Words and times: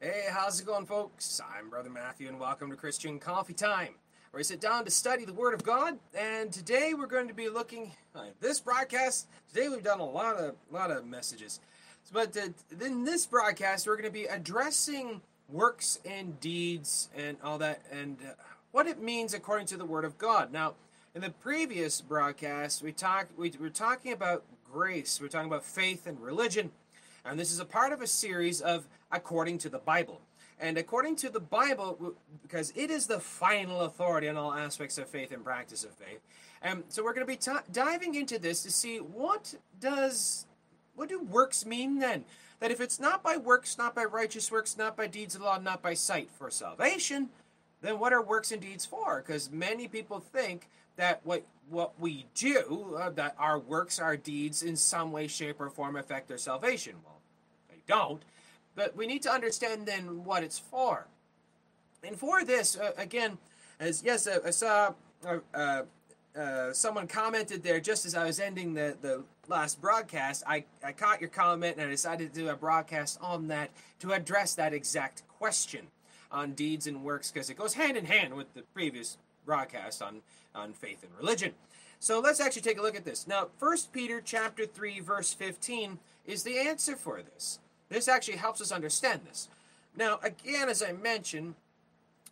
Hey, 0.00 0.26
how's 0.30 0.60
it 0.60 0.64
going, 0.64 0.86
folks? 0.86 1.40
I'm 1.56 1.70
Brother 1.70 1.90
Matthew, 1.90 2.28
and 2.28 2.38
welcome 2.38 2.70
to 2.70 2.76
Christian 2.76 3.18
Coffee 3.18 3.52
Time, 3.52 3.96
where 4.30 4.38
we 4.38 4.44
sit 4.44 4.60
down 4.60 4.84
to 4.84 4.92
study 4.92 5.24
the 5.24 5.32
Word 5.32 5.54
of 5.54 5.64
God. 5.64 5.98
And 6.16 6.52
today 6.52 6.94
we're 6.96 7.08
going 7.08 7.26
to 7.26 7.34
be 7.34 7.48
looking 7.48 7.90
at 8.14 8.40
this 8.40 8.60
broadcast. 8.60 9.26
Today 9.52 9.68
we've 9.68 9.82
done 9.82 9.98
a 9.98 10.08
lot 10.08 10.36
of 10.36 10.54
lot 10.70 10.92
of 10.92 11.04
messages, 11.04 11.58
but 12.12 12.36
uh, 12.36 12.50
in 12.80 13.02
this 13.02 13.26
broadcast 13.26 13.88
we're 13.88 13.96
going 13.96 14.04
to 14.04 14.12
be 14.12 14.26
addressing 14.26 15.20
works 15.48 15.98
and 16.04 16.38
deeds 16.38 17.08
and 17.16 17.36
all 17.42 17.58
that, 17.58 17.82
and 17.90 18.18
uh, 18.24 18.34
what 18.70 18.86
it 18.86 19.02
means 19.02 19.34
according 19.34 19.66
to 19.66 19.76
the 19.76 19.84
Word 19.84 20.04
of 20.04 20.16
God. 20.16 20.52
Now, 20.52 20.74
in 21.16 21.22
the 21.22 21.30
previous 21.30 22.00
broadcast, 22.00 22.84
we 22.84 22.92
talked 22.92 23.36
we 23.36 23.52
were 23.58 23.68
talking 23.68 24.12
about 24.12 24.44
grace. 24.70 25.18
We 25.18 25.24
we're 25.24 25.30
talking 25.30 25.48
about 25.48 25.64
faith 25.64 26.06
and 26.06 26.20
religion. 26.20 26.70
And 27.30 27.38
this 27.38 27.52
is 27.52 27.60
a 27.60 27.64
part 27.64 27.92
of 27.92 28.02
a 28.02 28.06
series 28.06 28.60
of 28.60 28.86
According 29.10 29.58
to 29.58 29.68
the 29.68 29.78
Bible. 29.78 30.20
And 30.60 30.76
according 30.76 31.16
to 31.16 31.30
the 31.30 31.40
Bible, 31.40 32.14
because 32.42 32.72
it 32.74 32.90
is 32.90 33.06
the 33.06 33.20
final 33.20 33.82
authority 33.82 34.28
on 34.28 34.36
all 34.36 34.52
aspects 34.52 34.98
of 34.98 35.08
faith 35.08 35.30
and 35.30 35.44
practice 35.44 35.84
of 35.84 35.90
faith. 35.92 36.20
And 36.62 36.82
so 36.88 37.04
we're 37.04 37.14
going 37.14 37.26
to 37.26 37.32
be 37.32 37.36
t- 37.36 37.52
diving 37.72 38.16
into 38.16 38.38
this 38.38 38.62
to 38.64 38.70
see 38.70 38.98
what 38.98 39.54
does 39.80 40.46
what 40.96 41.08
do 41.08 41.20
works 41.20 41.64
mean 41.64 42.00
then? 42.00 42.24
That 42.58 42.72
if 42.72 42.80
it's 42.80 42.98
not 42.98 43.22
by 43.22 43.36
works, 43.36 43.78
not 43.78 43.94
by 43.94 44.04
righteous 44.04 44.50
works, 44.50 44.76
not 44.76 44.96
by 44.96 45.06
deeds 45.06 45.36
of 45.36 45.42
law, 45.42 45.58
not 45.58 45.80
by 45.80 45.94
sight 45.94 46.28
for 46.28 46.50
salvation, 46.50 47.28
then 47.80 48.00
what 48.00 48.12
are 48.12 48.20
works 48.20 48.50
and 48.50 48.60
deeds 48.60 48.84
for? 48.84 49.22
Because 49.24 49.52
many 49.52 49.86
people 49.86 50.18
think 50.18 50.68
that 50.96 51.20
what 51.22 51.44
what 51.70 51.98
we 52.00 52.26
do, 52.34 52.96
uh, 52.98 53.10
that 53.10 53.36
our 53.38 53.58
works, 53.58 54.00
our 54.00 54.16
deeds, 54.16 54.62
in 54.62 54.74
some 54.74 55.12
way, 55.12 55.28
shape, 55.28 55.60
or 55.60 55.70
form 55.70 55.96
affect 55.96 56.26
their 56.26 56.38
salvation. 56.38 56.94
Well, 57.04 57.17
don't. 57.88 58.22
But 58.76 58.96
we 58.96 59.06
need 59.06 59.22
to 59.22 59.32
understand 59.32 59.86
then 59.86 60.24
what 60.24 60.44
it's 60.44 60.58
for. 60.58 61.08
And 62.04 62.16
for 62.16 62.44
this, 62.44 62.76
uh, 62.76 62.92
again, 62.96 63.38
as 63.80 64.02
yes, 64.04 64.26
uh, 64.28 64.38
I 64.46 64.50
saw 64.50 64.94
uh, 65.26 65.38
uh, 65.52 65.82
uh, 66.38 66.72
someone 66.72 67.08
commented 67.08 67.62
there 67.62 67.80
just 67.80 68.06
as 68.06 68.14
I 68.14 68.24
was 68.24 68.38
ending 68.38 68.74
the, 68.74 68.96
the 69.00 69.24
last 69.48 69.80
broadcast. 69.80 70.44
I, 70.46 70.64
I 70.84 70.92
caught 70.92 71.20
your 71.20 71.30
comment 71.30 71.76
and 71.76 71.86
I 71.86 71.90
decided 71.90 72.32
to 72.32 72.40
do 72.40 72.48
a 72.48 72.54
broadcast 72.54 73.18
on 73.20 73.48
that 73.48 73.70
to 74.00 74.12
address 74.12 74.54
that 74.54 74.72
exact 74.72 75.26
question 75.26 75.88
on 76.30 76.52
deeds 76.52 76.86
and 76.86 77.02
works 77.02 77.30
because 77.30 77.50
it 77.50 77.56
goes 77.56 77.74
hand 77.74 77.96
in 77.96 78.04
hand 78.04 78.34
with 78.34 78.52
the 78.54 78.62
previous 78.74 79.18
broadcast 79.44 80.02
on, 80.02 80.20
on 80.54 80.72
faith 80.72 81.02
and 81.02 81.12
religion. 81.18 81.52
So 81.98 82.20
let's 82.20 82.38
actually 82.38 82.62
take 82.62 82.78
a 82.78 82.82
look 82.82 82.96
at 82.96 83.04
this. 83.04 83.26
Now, 83.26 83.48
1 83.58 83.76
Peter 83.92 84.20
chapter 84.24 84.66
3 84.66 85.00
verse 85.00 85.32
15 85.32 85.98
is 86.26 86.42
the 86.44 86.58
answer 86.58 86.94
for 86.94 87.22
this. 87.22 87.58
This 87.88 88.08
actually 88.08 88.36
helps 88.36 88.60
us 88.60 88.72
understand 88.72 89.22
this. 89.28 89.48
Now, 89.96 90.20
again, 90.22 90.68
as 90.68 90.82
I 90.82 90.92
mentioned, 90.92 91.54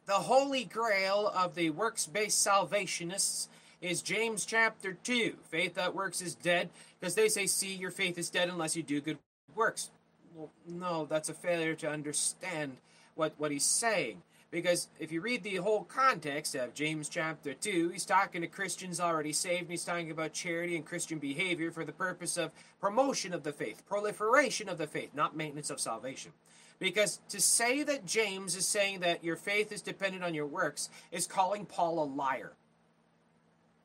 the 0.07 0.12
holy 0.12 0.65
grail 0.65 1.33
of 1.35 1.55
the 1.55 1.71
works 1.71 2.07
based 2.07 2.47
salvationists 2.47 3.49
is 3.81 4.03
James 4.03 4.47
chapter 4.47 4.97
2. 5.03 5.34
Faith 5.51 5.75
that 5.75 5.95
works 5.95 6.21
is 6.21 6.34
dead, 6.34 6.71
because 6.99 7.15
they 7.15 7.29
say, 7.29 7.47
see, 7.47 7.75
your 7.75 7.91
faith 7.91 8.19
is 8.19 8.31
dead 8.31 8.49
unless 8.49 8.77
you 8.77 8.83
do 8.83 9.01
good 9.01 9.19
works. 9.55 9.91
Well, 10.34 10.51
no, 10.69 11.07
that's 11.07 11.29
a 11.29 11.34
failure 11.34 11.75
to 11.77 11.91
understand 11.91 12.77
what, 13.15 13.33
what 13.39 13.51
he's 13.51 13.65
saying. 13.65 14.23
Because 14.50 14.89
if 15.00 15.11
you 15.11 15.20
read 15.20 15.42
the 15.42 15.56
whole 15.56 15.84
context 15.84 16.55
of 16.55 16.72
James 16.72 17.08
chapter 17.08 17.52
2, 17.52 17.91
he's 17.91 18.06
talking 18.06 18.42
to 18.42 18.47
Christians 18.47 19.00
already 19.00 19.33
saved, 19.33 19.62
and 19.62 19.70
he's 19.70 19.84
talking 19.84 20.11
about 20.11 20.33
charity 20.33 20.77
and 20.77 20.84
Christian 20.84 21.19
behavior 21.19 21.70
for 21.70 21.84
the 21.84 21.92
purpose 21.92 22.36
of 22.36 22.53
promotion 22.80 23.34
of 23.34 23.42
the 23.42 23.53
faith, 23.53 23.83
proliferation 23.88 24.69
of 24.69 24.78
the 24.78 24.86
faith, 24.86 25.11
not 25.14 25.36
maintenance 25.36 25.70
of 25.70 25.80
salvation. 25.80 26.33
Because 26.78 27.20
to 27.30 27.41
say 27.41 27.83
that 27.83 28.06
James 28.06 28.55
is 28.55 28.66
saying 28.66 29.00
that 29.00 29.25
your 29.25 29.36
faith 29.36 29.72
is 29.72 29.83
dependent 29.83 30.22
on 30.22 30.34
your 30.34 30.47
works 30.47 30.91
is 31.10 31.27
calling 31.27 31.64
Paul 31.64 32.03
a 32.03 32.05
liar. 32.05 32.53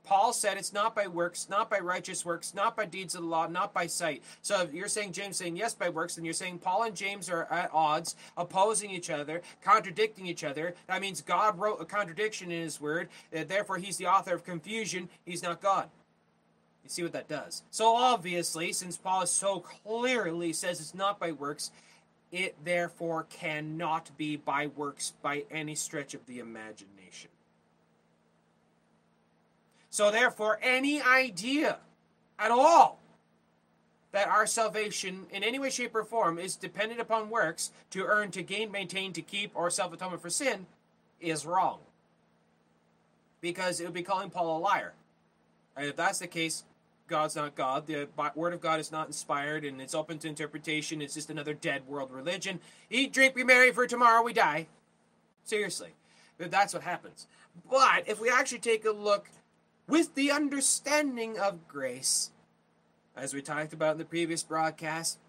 Paul 0.03 0.34
said 0.34 0.57
it's 0.57 0.73
not 0.73 0.95
by 0.95 1.07
works, 1.07 1.47
not 1.50 1.69
by 1.69 1.79
righteous 1.79 2.25
works, 2.25 2.53
not 2.53 2.75
by 2.75 2.85
deeds 2.85 3.16
of 3.16 3.22
the 3.22 3.28
law, 3.28 3.47
not 3.47 3.73
by 3.73 3.88
sight. 3.88 4.23
So 4.41 4.67
you're 4.73 4.88
saying 4.88 5.13
James 5.13 5.38
saying 5.38 5.56
yes 5.56 5.73
by 5.73 5.89
works, 5.89 6.16
then 6.16 6.25
you're 6.25 6.34
saying 6.34 6.57
Paul 6.57 6.84
and 6.84 6.95
James 6.95 7.29
are 7.29 7.47
at 7.51 7.69
odds, 7.72 8.16
opposing 8.35 8.89
each 8.89 9.09
other, 9.09 9.41
contradicting 9.63 10.25
each 10.25 10.44
other. 10.44 10.75
That 10.88 11.01
means 11.01 11.22
God 11.22 11.59
wrote 11.59 11.81
a 11.81 11.85
contradiction 11.85 12.51
in 12.51 12.63
his 12.63 12.81
word, 12.81 13.09
therefore 13.31 13.78
he's 13.78 13.97
the 13.97 14.07
author 14.07 14.34
of 14.34 14.44
confusion. 14.44 15.07
He's 15.23 15.44
not 15.44 15.62
God. 15.62 15.89
You 16.83 16.89
see 16.89 17.03
what 17.03 17.13
that 17.13 17.29
does? 17.29 17.62
So 17.69 17.95
obviously, 17.95 18.73
since 18.73 18.97
Paul 18.97 19.28
so 19.28 19.59
clearly 19.59 20.51
says 20.51 20.79
it's 20.79 20.95
not 20.95 21.19
by 21.19 21.31
works, 21.31 21.69
it 22.31 22.56
therefore 22.63 23.28
cannot 23.29 24.09
be 24.18 24.35
by 24.35 24.68
works 24.68 25.13
by 25.22 25.44
any 25.51 25.75
stretch 25.75 26.16
of 26.16 26.25
the 26.25 26.39
imagination. 26.39 27.00
So, 29.91 30.09
therefore, 30.09 30.57
any 30.63 31.02
idea 31.02 31.78
at 32.40 32.50
all 32.50 33.00
that 34.13 34.28
our 34.28 34.47
salvation 34.47 35.25
in 35.31 35.44
any 35.44 35.59
way, 35.59 35.69
shape, 35.69 35.94
or 35.94 36.03
form 36.03 36.40
is 36.40 36.56
dependent 36.56 37.00
upon 37.00 37.29
works 37.29 37.72
to 37.91 38.06
earn, 38.06 38.31
to 38.31 38.41
gain, 38.41 38.72
maintain, 38.72 39.13
to 39.13 39.22
keep, 39.22 39.51
or 39.53 39.69
self 39.69 39.94
atonement 39.94 40.22
for 40.22 40.30
sin 40.30 40.66
is 41.19 41.46
wrong. 41.46 41.80
Because 43.41 43.80
it 43.80 43.84
would 43.84 43.94
be 43.94 44.01
calling 44.01 44.30
Paul 44.30 44.57
a 44.57 44.59
liar. 44.59 44.94
And 45.75 45.88
if 45.88 45.96
that's 45.96 46.19
the 46.19 46.28
case, 46.28 46.63
God's 47.07 47.35
not 47.35 47.56
God. 47.56 47.85
The 47.85 48.07
Word 48.35 48.53
of 48.53 48.62
God 48.62 48.80
is 48.80 48.91
not 48.91 49.07
inspired 49.07 49.66
and 49.66 49.81
it's 49.81 49.94
open 49.94 50.18
to 50.19 50.28
interpretation. 50.28 51.01
It's 51.01 51.16
just 51.16 51.30
another 51.30 51.53
dead 51.53 51.85
world 51.88 52.12
religion. 52.12 52.59
Eat, 52.90 53.12
drink, 53.12 53.35
be 53.35 53.44
merry, 53.44 53.72
for 53.72 53.85
tomorrow 53.88 54.24
we 54.24 54.31
die. 54.31 54.68
Seriously. 55.44 55.90
That's 56.38 56.74
what 56.74 56.84
happens. 56.84 57.28
But 57.69 58.07
if 58.07 58.22
we 58.22 58.30
actually 58.30 58.59
take 58.59 58.85
a 58.85 58.91
look 58.91 59.30
with 59.91 60.16
the 60.16 60.31
understanding 60.31 61.38
of 61.38 61.68
grace. 61.68 62.31
As 63.13 63.34
we 63.34 63.41
talked 63.41 63.74
about 63.74 63.91
in 63.91 63.97
the 63.97 64.06
previous 64.06 64.41
broadcast, 64.41 65.19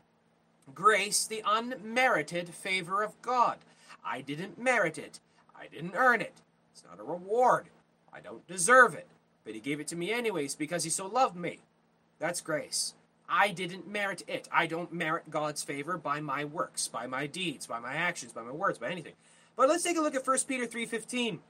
grace, 0.73 1.25
the 1.27 1.43
unmerited 1.45 2.49
favor 2.51 3.03
of 3.03 3.21
God. 3.23 3.59
I 4.05 4.21
didn't 4.21 4.63
merit 4.63 4.99
it. 4.99 5.19
I 5.53 5.67
didn't 5.67 5.97
earn 5.97 6.21
it. 6.21 6.35
It's 6.73 6.85
not 6.89 7.01
a 7.01 7.03
reward. 7.03 7.67
I 8.13 8.21
don't 8.21 8.47
deserve 8.47 8.95
it. 8.95 9.09
But 9.45 9.55
He 9.55 9.61
gave 9.61 9.81
it 9.81 9.89
to 9.89 9.97
me 9.97 10.13
anyways 10.13 10.55
because 10.55 10.85
He 10.85 10.91
so 10.91 11.09
loved 11.09 11.35
me. 11.35 11.59
That's 12.21 12.41
grace. 12.41 12.95
I 13.29 13.49
didn't 13.49 13.91
merit 13.91 14.23
it. 14.29 14.49
I 14.53 14.69
don't 14.69 14.93
merit 14.93 15.29
God's 15.29 15.65
favor 15.65 15.99
by 15.99 16.21
my 16.21 16.45
works, 16.45 16.87
by 16.87 17.09
my 17.09 17.27
deeds, 17.27 17.67
by 17.67 17.81
my 17.81 17.95
actions, 17.95 18.33
by 18.33 18.43
my 18.43 18.53
words, 18.53 18.79
by 18.79 18.91
anything. 18.91 19.15
But 19.57 19.69
let's 19.69 19.83
take 19.83 19.97
a 19.97 20.01
look 20.01 20.15
at 20.15 20.25
1 20.25 20.47
Peter 20.47 20.67
3:15. 20.67 21.41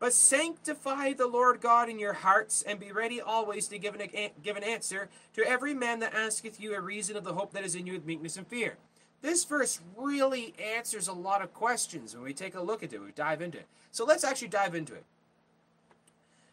But 0.00 0.14
sanctify 0.14 1.12
the 1.12 1.26
Lord 1.26 1.60
God 1.60 1.90
in 1.90 1.98
your 1.98 2.14
hearts, 2.14 2.62
and 2.62 2.80
be 2.80 2.90
ready 2.90 3.20
always 3.20 3.68
to 3.68 3.78
give 3.78 3.94
an, 3.94 4.08
give 4.42 4.56
an 4.56 4.64
answer 4.64 5.10
to 5.34 5.46
every 5.46 5.74
man 5.74 6.00
that 6.00 6.14
asketh 6.14 6.58
you 6.58 6.74
a 6.74 6.80
reason 6.80 7.16
of 7.16 7.24
the 7.24 7.34
hope 7.34 7.52
that 7.52 7.64
is 7.64 7.74
in 7.74 7.86
you 7.86 7.92
with 7.92 8.06
meekness 8.06 8.38
and 8.38 8.46
fear. 8.46 8.78
This 9.20 9.44
verse 9.44 9.78
really 9.94 10.54
answers 10.58 11.06
a 11.06 11.12
lot 11.12 11.42
of 11.42 11.52
questions 11.52 12.14
when 12.14 12.24
we 12.24 12.32
take 12.32 12.54
a 12.54 12.62
look 12.62 12.82
at 12.82 12.94
it, 12.94 12.98
we 12.98 13.12
dive 13.12 13.42
into 13.42 13.58
it. 13.58 13.66
So 13.90 14.06
let's 14.06 14.24
actually 14.24 14.48
dive 14.48 14.74
into 14.74 14.94
it. 14.94 15.04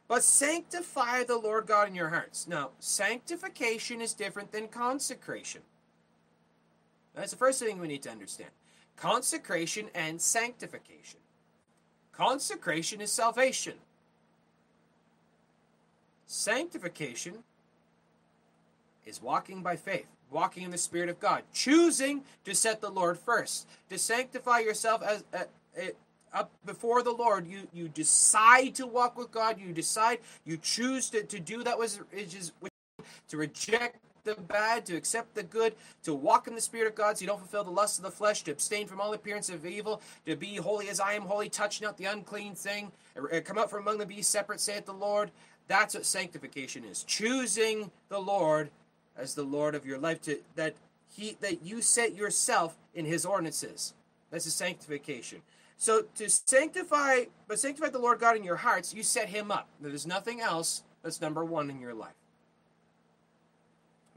But 0.10 0.24
sanctify 0.24 1.24
the 1.24 1.38
Lord 1.38 1.68
God 1.68 1.88
in 1.88 1.96
your 1.96 2.10
hearts. 2.10 2.48
Now, 2.48 2.72
sanctification 2.80 4.02
is 4.02 4.14
different 4.14 4.52
than 4.52 4.68
consecration. 4.68 5.62
That's 7.16 7.32
the 7.32 7.38
first 7.38 7.60
thing 7.60 7.80
we 7.80 7.88
need 7.88 8.04
to 8.04 8.12
understand 8.12 8.50
consecration 8.98 9.88
and 9.94 10.20
sanctification. 10.20 11.20
Consecration 12.18 13.00
is 13.00 13.12
salvation. 13.12 13.76
Sanctification 16.26 17.44
is 19.06 19.22
walking 19.22 19.62
by 19.62 19.76
faith, 19.76 20.08
walking 20.32 20.64
in 20.64 20.72
the 20.72 20.78
Spirit 20.80 21.10
of 21.10 21.20
God, 21.20 21.44
choosing 21.54 22.24
to 22.44 22.56
set 22.56 22.82
the 22.82 22.90
Lord 22.90 23.20
first, 23.20 23.68
to 23.92 24.00
sanctify 24.00 24.60
yourself 24.60 25.04
as 25.04 25.24
uh, 25.32 25.44
up 26.34 26.50
before 26.66 27.04
the 27.04 27.12
Lord. 27.12 27.48
You 27.48 27.68
you 27.72 27.88
decide 27.88 28.74
to 28.76 28.88
walk 28.88 29.16
with 29.16 29.32
God. 29.32 29.60
You 29.60 29.72
decide. 29.72 30.18
You 30.44 30.58
choose 30.58 31.12
to, 31.12 31.22
to 31.24 31.40
do 31.40 31.64
that 31.64 31.78
was 31.78 32.00
is 32.12 32.52
to 33.30 33.38
reject 33.38 33.98
the 34.28 34.42
bad, 34.42 34.86
to 34.86 34.96
accept 34.96 35.34
the 35.34 35.44
good, 35.44 35.74
to 36.04 36.14
walk 36.14 36.48
in 36.48 36.54
the 36.54 36.62
Spirit 36.62 36.88
of 36.88 36.96
God 36.96 37.18
so 37.18 37.22
you 37.22 37.28
don't 37.28 37.40
fulfill 37.40 37.64
the 37.64 37.72
lust 37.72 37.98
of 37.98 38.04
the 38.04 38.12
flesh, 38.12 38.44
to 38.44 38.52
abstain 38.52 38.86
from 38.86 39.02
all 39.02 39.14
appearance 39.14 39.50
of 39.50 39.66
evil, 39.66 40.02
to 40.26 40.36
be 40.36 40.58
holy 40.58 40.90
as 40.90 41.00
I 41.00 41.14
am 41.14 41.24
holy, 41.24 41.50
touching 41.50 41.86
not 41.86 41.98
the 41.98 42.06
unclean 42.06 42.54
thing, 42.54 42.92
uh, 43.18 43.40
come 43.44 43.58
out 43.58 43.70
from 43.70 43.82
among 43.82 43.98
them, 43.98 44.08
be 44.08 44.22
separate, 44.22 44.60
saith 44.60 44.86
the 44.86 44.94
Lord. 44.94 45.32
That's 45.68 45.96
what 45.96 46.06
sanctification 46.06 46.84
is. 46.86 47.04
Choosing 47.04 47.92
the 48.10 48.20
Lord 48.20 48.70
as 49.18 49.34
the 49.34 49.44
Lord 49.44 49.76
of 49.76 49.86
your 49.86 49.98
life, 49.98 50.22
to 50.24 50.40
that 50.56 50.76
He 51.10 51.38
that 51.42 51.64
you 51.64 51.82
set 51.82 52.16
yourself 52.16 52.78
in 52.94 53.06
His 53.06 53.26
ordinances. 53.26 53.94
That's 54.32 54.46
a 54.46 54.52
sanctification. 54.52 55.42
So 55.78 56.04
to 56.16 56.30
sanctify, 56.30 57.26
but 57.48 57.60
sanctify 57.60 57.90
the 57.90 58.00
Lord 58.00 58.20
God 58.20 58.36
in 58.36 58.44
your 58.44 58.56
hearts, 58.58 58.94
you 58.94 59.04
set 59.04 59.30
Him 59.30 59.52
up. 59.52 59.68
There's 59.80 60.08
nothing 60.08 60.42
else 60.42 60.84
that's 61.04 61.22
number 61.22 61.46
one 61.46 61.70
in 61.70 61.80
your 61.80 61.94
life. 61.94 62.16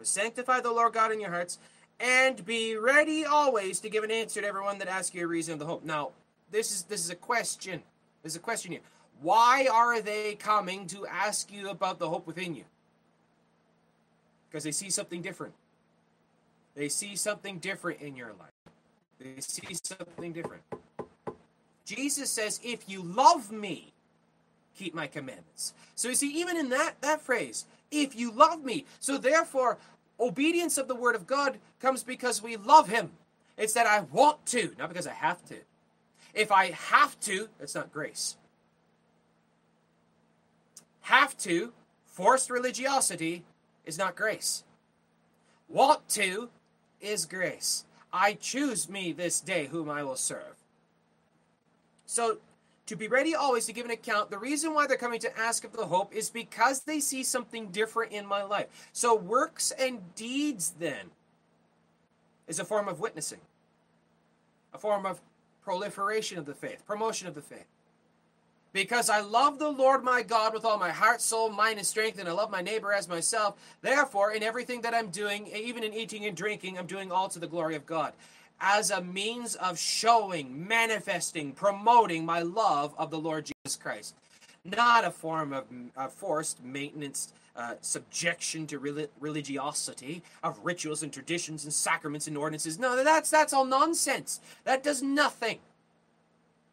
Sanctify 0.07 0.61
the 0.61 0.73
Lord 0.73 0.93
God 0.93 1.13
in 1.13 1.21
your 1.21 1.31
hearts, 1.31 1.59
and 1.99 2.45
be 2.45 2.77
ready 2.77 3.25
always 3.25 3.81
to 3.81 3.91
give 3.91 4.05
an 4.05 4.11
answer 4.11 4.41
to 4.41 4.47
everyone 4.47 4.79
that 4.79 4.89
asks 4.89 5.15
you 5.15 5.25
a 5.25 5.27
reason 5.27 5.55
of 5.55 5.59
the 5.59 5.67
hope. 5.67 5.85
Now, 5.85 6.11
this 6.51 6.71
is 6.71 6.83
this 6.85 7.01
is 7.01 7.11
a 7.11 7.17
question. 7.17 7.83
There's 8.23 8.37
a 8.37 8.41
question 8.41 8.73
here. 8.73 8.81
Why 9.23 9.69
are 9.71 10.01
they 10.01 10.35
coming 10.35 10.87
to 10.89 11.07
ask 11.07 11.53
you 11.53 11.69
about 11.69 11.99
the 11.99 12.09
hope 12.09 12.27
within 12.27 12.55
you? 12.55 12.65
Because 14.49 14.65
they 14.65 14.73
see 14.73 14.91
something 14.91 15.23
different. 15.23 15.55
They 16.75 16.89
see 16.89 17.17
something 17.17 17.59
different 17.59 18.01
in 18.01 18.17
your 18.17 18.29
life. 18.29 18.75
They 19.19 19.41
see 19.41 19.75
something 19.83 20.33
different. 20.33 20.63
Jesus 21.85 22.31
says, 22.31 22.61
If 22.65 22.89
you 22.89 23.03
love 23.03 23.53
me, 23.53 23.93
keep 24.75 24.95
my 24.95 25.07
commandments. 25.07 25.75
So 25.95 26.09
you 26.09 26.15
see, 26.15 26.33
even 26.41 26.57
in 26.57 26.71
that, 26.71 26.95
that 27.03 27.21
phrase, 27.21 27.67
if 27.91 28.17
you 28.17 28.31
love 28.31 28.65
me. 28.65 28.85
So 28.99 29.19
therefore, 29.19 29.79
obedience 30.19 30.79
of 30.79 30.89
the 30.89 30.95
word 30.95 31.15
of 31.15 31.27
God 31.27 31.59
comes 31.81 32.03
because 32.03 32.43
we 32.43 32.57
love 32.57 32.89
him. 32.89 33.11
It's 33.57 33.73
that 33.75 33.87
I 33.87 34.01
want 34.01 34.47
to, 34.47 34.75
not 34.79 34.89
because 34.89 35.07
I 35.07 35.13
have 35.13 35.45
to. 35.47 35.57
If 36.35 36.53
I 36.53 36.71
have 36.71 37.19
to, 37.21 37.49
that's 37.59 37.75
not 37.75 37.93
grace. 37.93 38.37
Have 41.03 41.37
to, 41.39 41.73
forced 42.07 42.51
religiosity, 42.51 43.45
is 43.85 43.99
not 43.99 44.17
grace. 44.17 44.65
Want 45.69 46.09
to 46.11 46.51
is 47.01 47.27
grace. 47.27 47.85
I 48.13 48.35
choose 48.35 48.89
me 48.89 49.13
this 49.13 49.41
day 49.41 49.67
whom 49.67 49.89
I 49.89 50.03
will 50.03 50.17
serve. 50.17 50.57
So, 52.07 52.39
to 52.91 52.97
be 52.97 53.07
ready 53.07 53.37
always 53.37 53.67
to 53.67 53.73
give 53.73 53.85
an 53.85 53.93
account, 53.93 54.31
the 54.31 54.39
reason 54.39 54.75
why 54.75 54.85
they're 54.85 54.97
coming 54.97 55.21
to 55.21 55.39
ask 55.39 55.63
of 55.63 55.73
the 55.73 55.87
hope 55.87 56.13
is 56.13 56.29
because 56.29 56.81
they 56.81 56.99
see 56.99 57.23
something 57.23 57.69
different 57.69 58.11
in 58.11 58.27
my 58.27 58.43
life. 58.43 58.67
So, 58.93 59.15
works 59.15 59.71
and 59.71 60.13
deeds 60.17 60.75
then 60.77 61.13
is 62.49 62.59
a 62.59 62.65
form 62.65 62.89
of 62.89 62.99
witnessing, 62.99 63.39
a 64.75 64.79
form 64.79 65.07
of 65.07 65.21
proliferation 65.63 66.37
of 66.37 66.47
the 66.47 66.55
faith, 66.55 66.85
promotion 66.85 67.29
of 67.29 67.37
the 67.37 67.43
faith. 67.43 67.69
Because 68.73 69.09
I 69.09 69.21
love 69.21 69.61
the 69.61 69.71
Lord 69.71 70.03
my 70.03 70.23
God 70.23 70.53
with 70.53 70.65
all 70.65 70.77
my 70.77 70.91
heart, 70.91 71.21
soul, 71.21 71.49
mind, 71.49 71.79
and 71.79 71.87
strength, 71.87 72.19
and 72.19 72.29
I 72.29 72.33
love 72.33 72.51
my 72.51 72.61
neighbor 72.61 72.93
as 72.93 73.09
myself. 73.09 73.55
Therefore, 73.83 74.33
in 74.33 74.43
everything 74.43 74.81
that 74.81 74.95
I'm 74.95 75.11
doing, 75.11 75.47
even 75.47 75.85
in 75.85 75.95
eating 75.95 76.27
and 76.27 76.37
drinking, 76.37 76.77
I'm 76.77 76.87
doing 76.87 77.13
all 77.13 77.29
to 77.29 77.39
the 77.39 77.47
glory 77.47 77.77
of 77.77 77.87
God. 77.87 78.15
As 78.61 78.91
a 78.91 79.01
means 79.01 79.55
of 79.57 79.79
showing, 79.79 80.67
manifesting, 80.69 81.53
promoting 81.53 82.25
my 82.27 82.43
love 82.43 82.95
of 82.99 83.11
the 83.11 83.19
Lord 83.19 83.51
Jesus 83.65 83.77
Christ. 83.77 84.15
Not 84.65 85.05
a 85.05 85.11
form 85.11 85.53
of 85.53 85.65
uh, 85.97 86.09
forced 86.09 86.63
maintenance, 86.63 87.33
uh, 87.57 87.75
subjection 87.81 88.67
to 88.67 88.79
religiosity, 89.19 90.23
of 90.43 90.61
rituals 90.63 91.03
and 91.03 91.13
traditions 91.13 91.65
and 91.65 91.73
sacraments 91.73 92.27
and 92.27 92.37
ordinances. 92.37 92.79
No, 92.79 93.03
that's, 93.03 93.31
that's 93.31 93.53
all 93.53 93.65
nonsense. 93.65 94.41
That 94.65 94.83
does 94.83 95.03
nothing. 95.03 95.61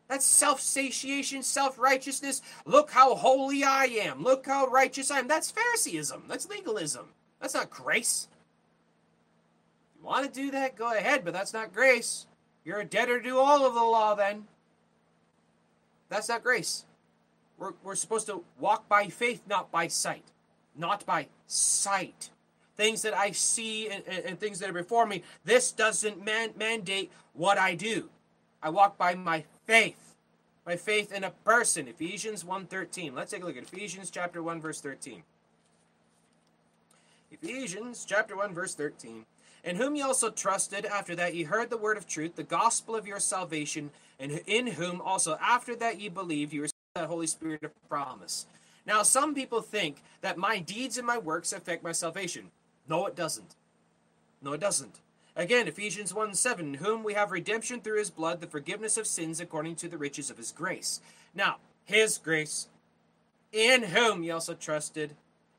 That's 0.07 0.25
self 0.25 0.61
satiation, 0.61 1.43
self 1.43 1.77
righteousness. 1.77 2.41
Look 2.65 2.91
how 2.91 3.15
holy 3.15 3.63
I 3.63 3.85
am. 3.85 4.23
Look 4.23 4.45
how 4.45 4.67
righteous 4.67 5.11
I 5.11 5.19
am. 5.19 5.27
That's 5.27 5.51
Phariseeism. 5.51 6.23
That's 6.27 6.49
legalism. 6.49 7.07
That's 7.41 7.53
not 7.53 7.69
grace. 7.69 8.27
Want 10.07 10.33
to 10.33 10.41
do 10.41 10.51
that, 10.51 10.77
go 10.77 10.93
ahead, 10.93 11.25
but 11.25 11.33
that's 11.33 11.51
not 11.51 11.73
grace. 11.73 12.27
You're 12.63 12.79
a 12.79 12.85
debtor 12.85 13.19
to 13.19 13.39
all 13.39 13.65
of 13.65 13.73
the 13.73 13.83
law 13.83 14.15
then. 14.15 14.45
That's 16.07 16.29
not 16.29 16.43
grace. 16.43 16.85
We're, 17.57 17.73
we're 17.83 17.95
supposed 17.95 18.25
to 18.27 18.45
walk 18.57 18.87
by 18.87 19.07
faith, 19.07 19.41
not 19.49 19.69
by 19.69 19.89
sight. 19.89 20.23
Not 20.77 21.05
by 21.05 21.27
sight. 21.45 22.29
Things 22.77 23.01
that 23.01 23.13
I 23.13 23.31
see 23.31 23.89
and, 23.89 24.01
and, 24.07 24.23
and 24.23 24.39
things 24.39 24.59
that 24.59 24.69
are 24.69 24.73
before 24.73 25.05
me, 25.05 25.23
this 25.43 25.73
doesn't 25.73 26.23
man, 26.23 26.51
mandate 26.57 27.11
what 27.33 27.57
I 27.57 27.75
do. 27.75 28.09
I 28.63 28.69
walk 28.69 28.97
by 28.97 29.13
my 29.13 29.43
faith. 29.65 30.15
By 30.63 30.77
faith 30.77 31.11
in 31.11 31.25
a 31.25 31.31
person. 31.31 31.89
Ephesians 31.89 32.45
1.13. 32.45 33.13
Let's 33.13 33.31
take 33.31 33.43
a 33.43 33.45
look 33.45 33.57
at 33.57 33.63
Ephesians 33.63 34.09
chapter 34.09 34.41
1, 34.41 34.61
verse 34.61 34.79
13. 34.79 35.23
Ephesians 37.29 38.05
chapter 38.07 38.37
1, 38.37 38.53
verse 38.53 38.73
13. 38.73 39.25
In 39.67 39.75
whom 39.75 39.97
ye 39.97 40.01
also 40.01 40.29
trusted, 40.29 40.85
after 40.85 41.13
that 41.17 41.35
ye 41.35 41.43
heard 41.43 41.69
the 41.69 41.75
word 41.75 41.97
of 41.97 42.07
truth, 42.07 42.37
the 42.37 42.43
gospel 42.43 42.95
of 42.95 43.05
your 43.05 43.19
salvation, 43.19 43.91
and 44.17 44.39
in 44.47 44.65
whom 44.65 45.01
also 45.01 45.37
after 45.41 45.75
that 45.75 45.99
ye 45.99 46.07
believed, 46.07 46.53
ye 46.53 46.59
received 46.59 46.73
the 46.95 47.05
Holy 47.05 47.27
Spirit 47.27 47.63
of 47.63 47.89
promise. 47.89 48.45
Now, 48.85 49.03
some 49.03 49.35
people 49.35 49.61
think 49.61 50.01
that 50.21 50.37
my 50.37 50.59
deeds 50.59 50.97
and 50.97 51.05
my 51.05 51.17
works 51.17 51.51
affect 51.51 51.83
my 51.83 51.91
salvation. 51.91 52.51
No, 52.87 53.07
it 53.07 53.15
doesn't. 53.17 53.57
No, 54.41 54.53
it 54.53 54.61
doesn't. 54.61 55.01
Again, 55.35 55.67
Ephesians 55.67 56.13
1 56.13 56.33
7, 56.33 56.75
whom 56.75 57.03
we 57.03 57.15
have 57.15 57.33
redemption 57.33 57.81
through 57.81 57.97
his 57.97 58.09
blood, 58.09 58.39
the 58.39 58.47
forgiveness 58.47 58.95
of 58.95 59.05
sins 59.05 59.41
according 59.41 59.75
to 59.75 59.89
the 59.89 59.97
riches 59.97 60.29
of 60.29 60.37
his 60.37 60.53
grace. 60.53 61.01
Now, 61.35 61.57
his 61.83 62.17
grace, 62.17 62.69
in 63.51 63.83
whom 63.83 64.23
ye 64.23 64.31
also 64.31 64.53
trusted, 64.53 65.17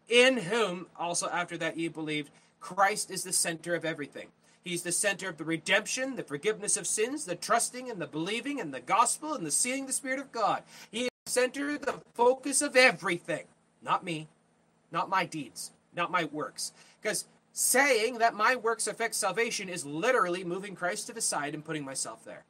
in 0.08 0.38
whom 0.38 0.86
also 0.98 1.28
after 1.28 1.58
that 1.58 1.76
ye 1.76 1.88
believed, 1.88 2.30
Christ 2.60 3.10
is 3.10 3.24
the 3.24 3.32
center 3.32 3.74
of 3.74 3.84
everything. 3.84 4.28
He's 4.62 4.82
the 4.82 4.92
center 4.92 5.28
of 5.28 5.38
the 5.38 5.44
redemption, 5.44 6.16
the 6.16 6.22
forgiveness 6.22 6.76
of 6.76 6.86
sins, 6.86 7.24
the 7.24 7.36
trusting 7.36 7.90
and 7.90 8.00
the 8.00 8.06
believing 8.06 8.60
and 8.60 8.74
the 8.74 8.80
gospel 8.80 9.34
and 9.34 9.46
the 9.46 9.50
seeing 9.50 9.86
the 9.86 9.92
Spirit 9.92 10.18
of 10.18 10.32
God. 10.32 10.62
He 10.90 11.04
is 11.04 11.10
the 11.24 11.30
center, 11.30 11.78
the 11.78 12.00
focus 12.14 12.60
of 12.60 12.76
everything. 12.76 13.44
Not 13.82 14.04
me, 14.04 14.28
not 14.92 15.08
my 15.08 15.24
deeds, 15.24 15.70
not 15.94 16.10
my 16.10 16.24
works. 16.24 16.72
Because 17.00 17.24
saying 17.52 18.18
that 18.18 18.34
my 18.34 18.56
works 18.56 18.86
affect 18.86 19.14
salvation 19.14 19.68
is 19.68 19.86
literally 19.86 20.44
moving 20.44 20.74
Christ 20.74 21.06
to 21.06 21.12
the 21.12 21.20
side 21.20 21.54
and 21.54 21.64
putting 21.64 21.84
myself 21.84 22.24
there. 22.24 22.44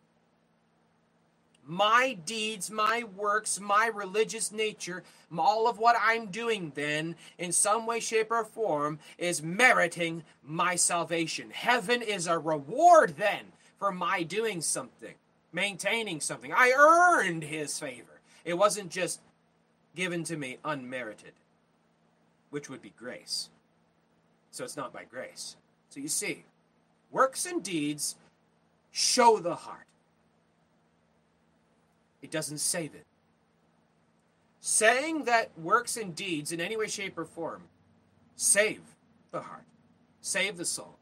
My 1.70 2.16
deeds, 2.24 2.70
my 2.70 3.04
works, 3.14 3.60
my 3.60 3.90
religious 3.94 4.50
nature, 4.50 5.02
all 5.36 5.68
of 5.68 5.78
what 5.78 5.96
I'm 6.02 6.28
doing 6.28 6.72
then, 6.74 7.14
in 7.36 7.52
some 7.52 7.84
way, 7.84 8.00
shape, 8.00 8.30
or 8.30 8.42
form, 8.42 8.98
is 9.18 9.42
meriting 9.42 10.22
my 10.42 10.76
salvation. 10.76 11.50
Heaven 11.50 12.00
is 12.00 12.26
a 12.26 12.38
reward 12.38 13.16
then 13.18 13.52
for 13.78 13.92
my 13.92 14.22
doing 14.22 14.62
something, 14.62 15.12
maintaining 15.52 16.22
something. 16.22 16.54
I 16.56 16.72
earned 16.74 17.42
his 17.42 17.78
favor. 17.78 18.22
It 18.46 18.54
wasn't 18.54 18.90
just 18.90 19.20
given 19.94 20.24
to 20.24 20.38
me 20.38 20.56
unmerited, 20.64 21.34
which 22.48 22.70
would 22.70 22.80
be 22.80 22.94
grace. 22.96 23.50
So 24.52 24.64
it's 24.64 24.76
not 24.76 24.94
by 24.94 25.04
grace. 25.04 25.56
So 25.90 26.00
you 26.00 26.08
see, 26.08 26.44
works 27.10 27.44
and 27.44 27.62
deeds 27.62 28.16
show 28.90 29.38
the 29.38 29.54
heart. 29.54 29.84
It 32.22 32.30
doesn't 32.30 32.58
save 32.58 32.94
it. 32.94 33.06
Saying 34.60 35.24
that 35.24 35.50
works 35.58 35.96
and 35.96 36.14
deeds 36.14 36.52
in 36.52 36.60
any 36.60 36.76
way, 36.76 36.88
shape, 36.88 37.16
or 37.16 37.24
form 37.24 37.62
save 38.34 38.82
the 39.30 39.40
heart, 39.40 39.64
save 40.20 40.56
the 40.56 40.64
soul, 40.64 40.96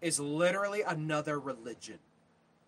is 0.00 0.20
literally 0.20 0.82
another 0.82 1.38
religion, 1.38 1.98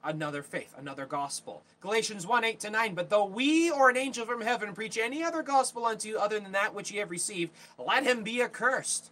another 0.05 0.43
faith, 0.43 0.75
another 0.79 1.07
gospel. 1.07 1.63
Galatians 1.81 2.27
1 2.27 2.45
8 2.45 2.61
to 2.61 2.71
9. 2.71 2.95
But 2.95 3.11
though 3.11 3.25
we 3.25 3.71
or 3.71 3.91
an 3.91 3.97
angel 3.97 4.27
from 4.27 4.41
heaven 4.41 4.75
preach 4.75 4.99
any 4.99 5.23
other 5.23 5.43
gospel 5.43 5.87
unto 5.87 6.09
you 6.09 6.19
other 6.19 6.39
than 6.39 6.53
that 6.53 6.75
which 6.75 6.91
ye 6.91 6.99
have 6.99 7.11
received, 7.11 7.53
let 7.79 8.05
him 8.05 8.23
be 8.23 8.43
accursed 8.43 9.11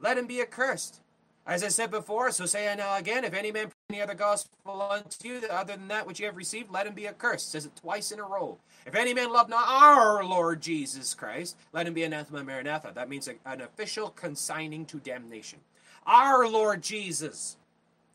let 0.00 0.18
him 0.18 0.26
be 0.26 0.40
accursed. 0.40 1.00
As 1.46 1.62
I 1.62 1.68
said 1.68 1.90
before, 1.90 2.30
so 2.32 2.46
say 2.46 2.70
I 2.70 2.74
now 2.74 2.96
again, 2.96 3.24
if 3.24 3.32
any 3.32 3.52
man 3.52 3.70
any 3.88 4.02
other 4.02 4.14
gospel 4.14 4.82
unto 4.82 5.28
you 5.28 5.40
other 5.48 5.76
than 5.76 5.86
that 5.86 6.04
which 6.04 6.18
you 6.18 6.26
have 6.26 6.36
received, 6.36 6.72
let 6.72 6.88
him 6.88 6.94
be 6.94 7.06
accursed. 7.06 7.52
Says 7.52 7.66
it 7.66 7.76
twice 7.76 8.10
in 8.10 8.18
a 8.18 8.24
row. 8.24 8.58
If 8.84 8.96
any 8.96 9.14
man 9.14 9.32
love 9.32 9.48
not 9.48 9.68
our 9.68 10.24
Lord 10.24 10.60
Jesus 10.60 11.14
Christ, 11.14 11.56
let 11.72 11.86
him 11.86 11.94
be 11.94 12.02
anathema 12.02 12.42
maranatha. 12.42 12.90
That 12.92 13.08
means 13.08 13.28
an 13.28 13.60
official 13.60 14.10
consigning 14.10 14.86
to 14.86 14.98
damnation. 14.98 15.60
Our 16.04 16.48
Lord 16.48 16.82
Jesus 16.82 17.56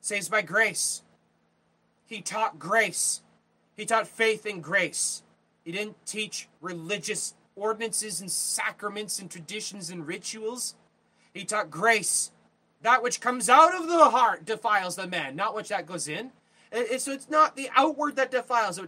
saves 0.01 0.27
by 0.27 0.41
grace. 0.41 1.03
He 2.05 2.21
taught 2.21 2.59
grace. 2.59 3.21
He 3.77 3.85
taught 3.85 4.07
faith 4.07 4.45
in 4.45 4.59
grace. 4.59 5.23
He 5.63 5.71
didn't 5.71 6.05
teach 6.05 6.49
religious 6.59 7.33
ordinances 7.55 8.19
and 8.19 8.29
sacraments 8.29 9.19
and 9.19 9.31
traditions 9.31 9.89
and 9.89 10.05
rituals. 10.05 10.75
He 11.33 11.45
taught 11.45 11.71
grace. 11.71 12.31
That 12.83 13.03
which 13.03 13.21
comes 13.21 13.49
out 13.49 13.75
of 13.75 13.87
the 13.87 14.09
heart 14.09 14.45
defiles 14.45 14.95
the 14.95 15.07
man, 15.07 15.35
not 15.35 15.55
which 15.55 15.69
that 15.69 15.85
goes 15.85 16.07
in. 16.07 16.31
so 16.97 17.11
it's 17.11 17.29
not 17.29 17.55
the 17.55 17.69
outward 17.75 18.15
that 18.15 18.31
defiles, 18.31 18.79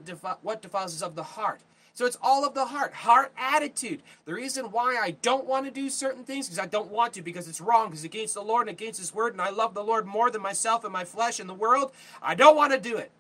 what 0.42 0.62
defiles 0.62 0.94
is 0.94 1.04
of 1.04 1.16
the 1.16 1.24
heart. 1.24 1.62
So 1.96 2.08
it's 2.08 2.18
all 2.24 2.44
of 2.44 2.56
the 2.56 2.66
heart, 2.66 2.92
heart 2.94 3.32
attitude. 3.38 4.02
The 4.26 4.34
reason 4.34 4.72
why 4.72 4.98
I 5.00 5.12
don't 5.22 5.46
want 5.46 5.66
to 5.66 5.72
do 5.72 5.92
certain 5.92 6.24
things 6.24 6.48
because 6.48 6.58
I 6.58 6.66
don't 6.66 6.90
want 6.90 7.14
to 7.14 7.22
because 7.22 7.48
it's 7.48 7.62
wrong, 7.62 7.90
because 7.90 8.04
it's 8.04 8.14
against 8.14 8.34
the 8.34 8.42
Lord 8.42 8.68
and 8.68 8.76
against 8.76 9.00
His 9.00 9.14
word, 9.14 9.34
and 9.34 9.42
I 9.42 9.52
love 9.52 9.76
the 9.76 9.84
Lord 9.84 10.08
more 10.08 10.32
than 10.32 10.42
myself 10.42 10.84
and 10.84 10.92
my 10.92 11.06
flesh 11.06 11.40
and 11.40 11.48
the 11.48 11.54
world. 11.54 11.92
I 12.20 12.34
don't 12.34 12.56
want 12.56 12.74
to 12.74 12.80
do 12.80 12.98
it. 12.98 13.12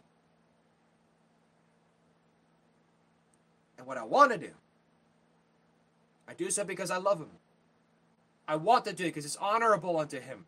And 3.78 3.86
what 3.86 3.98
I 3.98 4.04
want 4.04 4.32
to 4.32 4.40
do, 4.40 4.52
I 6.28 6.34
do 6.34 6.50
so 6.50 6.64
because 6.64 6.90
I 6.90 6.98
love 6.98 7.20
Him. 7.20 7.30
I 8.48 8.56
want 8.56 8.86
to 8.86 8.94
do 8.94 9.06
it 9.06 9.08
because 9.08 9.26
it's 9.26 9.38
honorable 9.38 9.98
unto 9.98 10.20
him. 10.20 10.46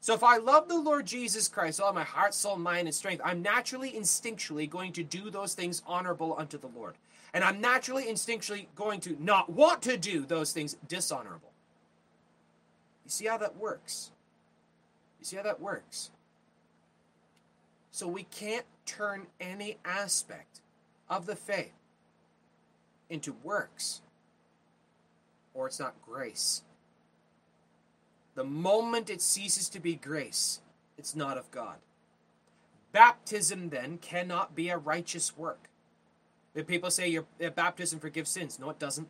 So 0.00 0.14
if 0.14 0.22
I 0.22 0.36
love 0.36 0.68
the 0.68 0.78
Lord 0.78 1.06
Jesus 1.06 1.48
Christ, 1.48 1.80
all 1.80 1.92
my 1.92 2.04
heart, 2.04 2.32
soul, 2.32 2.56
mind, 2.56 2.86
and 2.86 2.94
strength, 2.94 3.20
I'm 3.24 3.42
naturally, 3.42 3.90
instinctually 3.90 4.70
going 4.70 4.92
to 4.92 5.02
do 5.02 5.30
those 5.30 5.54
things 5.54 5.82
honorable 5.86 6.36
unto 6.38 6.56
the 6.56 6.68
Lord. 6.68 6.94
And 7.34 7.42
I'm 7.44 7.60
naturally, 7.60 8.04
instinctually 8.04 8.66
going 8.74 9.00
to 9.00 9.16
not 9.22 9.50
want 9.50 9.82
to 9.82 9.96
do 9.96 10.24
those 10.24 10.52
things 10.52 10.76
dishonorable. 10.86 11.52
You 13.04 13.10
see 13.10 13.26
how 13.26 13.38
that 13.38 13.56
works? 13.56 14.10
You 15.18 15.26
see 15.26 15.36
how 15.36 15.42
that 15.42 15.60
works? 15.60 16.10
So 17.90 18.06
we 18.06 18.22
can't 18.22 18.66
turn 18.86 19.26
any 19.40 19.78
aspect 19.84 20.60
of 21.10 21.26
the 21.26 21.34
faith 21.34 21.72
into 23.10 23.34
works, 23.42 24.02
or 25.54 25.66
it's 25.66 25.80
not 25.80 25.94
grace. 26.06 26.62
The 28.38 28.44
moment 28.44 29.10
it 29.10 29.20
ceases 29.20 29.68
to 29.70 29.80
be 29.80 29.96
grace, 29.96 30.60
it's 30.96 31.16
not 31.16 31.36
of 31.36 31.50
God. 31.50 31.78
Baptism 32.92 33.70
then 33.70 33.98
cannot 33.98 34.54
be 34.54 34.68
a 34.68 34.78
righteous 34.78 35.36
work. 35.36 35.68
The 36.54 36.62
people 36.62 36.88
say 36.92 37.08
your 37.08 37.26
baptism 37.56 37.98
forgives 37.98 38.30
sins. 38.30 38.60
No, 38.60 38.70
it 38.70 38.78
doesn't. 38.78 39.08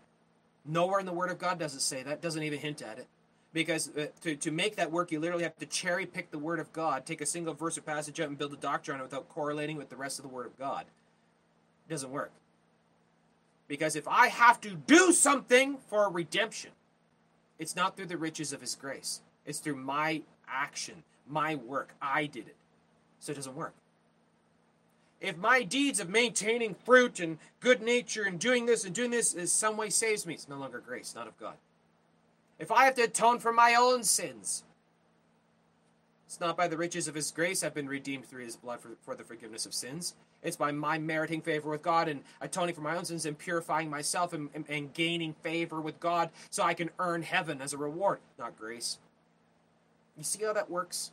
Nowhere 0.65 0.99
in 0.99 1.05
the 1.05 1.13
Word 1.13 1.31
of 1.31 1.39
God 1.39 1.59
does 1.59 1.75
it 1.75 1.83
say 1.83 2.03
that. 2.03 2.11
It 2.11 2.23
doesn't 2.23 2.43
even 2.43 2.59
hint 2.59 2.81
at 2.81 2.99
it. 2.99 3.07
Because 3.53 3.95
uh, 3.95 4.07
to, 4.23 4.35
to 4.35 4.51
make 4.51 4.77
that 4.77 4.91
work, 4.91 5.13
you 5.13 5.21
literally 5.21 5.45
have 5.45 5.59
to 5.59 5.67
cherry 5.67 6.07
pick 6.07 6.31
the 6.31 6.39
Word 6.39 6.59
of 6.59 6.73
God, 6.73 7.05
take 7.05 7.21
a 7.21 7.27
single 7.27 7.53
verse 7.53 7.77
or 7.77 7.83
passage 7.83 8.19
out 8.21 8.31
and 8.31 8.39
build 8.39 8.55
a 8.55 8.57
doctrine 8.57 8.95
on 8.95 9.01
it 9.03 9.05
without 9.05 9.29
correlating 9.29 9.77
with 9.77 9.91
the 9.91 9.97
rest 9.97 10.19
of 10.19 10.23
the 10.23 10.31
Word 10.31 10.47
of 10.47 10.59
God. 10.59 10.87
It 11.87 11.93
doesn't 11.93 12.11
work. 12.11 12.33
Because 13.67 13.95
if 13.95 14.09
I 14.09 14.29
have 14.29 14.59
to 14.63 14.71
do 14.71 15.13
something 15.13 15.77
for 15.89 16.11
redemption, 16.11 16.71
it's 17.59 17.77
not 17.77 17.97
through 17.97 18.07
the 18.07 18.17
riches 18.17 18.53
of 18.53 18.61
His 18.61 18.75
grace. 18.75 19.21
It's 19.47 19.59
through 19.59 19.77
my 19.77 20.23
action, 20.49 21.03
my 21.29 21.55
work. 21.55 21.95
I 22.01 22.27
did 22.27 22.47
it. 22.47 22.57
So 23.21 23.33
it 23.33 23.37
doesn't 23.37 23.57
work. 23.57 23.75
If 25.21 25.37
my 25.37 25.63
deeds 25.63 25.99
of 25.99 26.09
maintaining 26.09 26.75
fruit 26.75 27.19
and 27.19 27.39
good 27.61 27.83
nature 27.83 28.23
and 28.23 28.39
doing 28.39 28.67
this 28.67 28.85
and 28.85 28.95
doing 28.95 29.11
this 29.11 29.35
in 29.35 29.47
some 29.49 29.77
way 29.77 29.91
saves 29.91 30.27
me, 30.27 30.35
it's 30.35 30.49
no 30.49 30.59
longer 30.59 30.79
grace, 30.79 31.15
not 31.15 31.27
of 31.27 31.37
God. 31.39 31.55
If 32.59 32.71
I 32.71 32.85
have 32.85 32.95
to 32.97 33.03
atone 33.03 33.41
for 33.41 33.53
my 33.53 33.75
own 33.75 34.05
sins, 34.05 34.63
it's 36.29 36.41
not 36.41 36.59
by 36.59 36.69
the 36.69 36.77
riches 36.77 37.09
of 37.09 37.15
His 37.15 37.31
grace 37.31 37.65
I've 37.65 37.73
been 37.73 37.89
redeemed 37.89 38.27
through 38.27 38.45
His 38.45 38.55
blood 38.55 38.81
for, 38.81 38.91
for 39.01 39.15
the 39.15 39.25
forgiveness 39.25 39.65
of 39.65 39.73
sins. 39.73 40.15
It's 40.43 40.59
by 40.59 40.73
my 40.73 40.99
meriting 40.99 41.41
favor 41.41 41.71
with 41.71 41.81
God 41.81 42.07
and 42.07 42.21
atoning 42.43 42.75
for 42.75 42.83
my 42.83 42.99
own 42.99 43.07
sins 43.07 43.25
and 43.25 43.39
purifying 43.39 43.89
myself 43.89 44.35
and, 44.35 44.51
and, 44.53 44.67
and 44.69 44.93
gaining 44.93 45.33
favor 45.33 45.81
with 45.81 45.99
God 46.01 46.29
so 46.51 46.63
I 46.63 46.75
can 46.75 46.91
earn 46.99 47.23
heaven 47.23 47.63
as 47.63 47.73
a 47.73 47.79
reward, 47.79 48.19
not 48.39 48.59
grace. 48.59 48.99
You 50.19 50.23
see 50.23 50.45
how 50.45 50.53
that 50.53 50.69
works? 50.71 51.13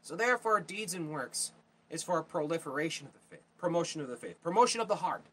So, 0.00 0.16
therefore, 0.16 0.60
deeds 0.60 0.94
and 0.94 1.10
works 1.10 1.52
is 1.90 2.02
for 2.02 2.16
a 2.16 2.24
proliferation 2.24 3.06
of 3.06 3.12
the 3.12 3.36
faith, 3.36 3.44
promotion 3.58 4.00
of 4.00 4.08
the 4.08 4.16
faith, 4.16 4.42
promotion 4.42 4.80
of 4.80 4.88
the 4.88 4.96
heart, 4.96 5.24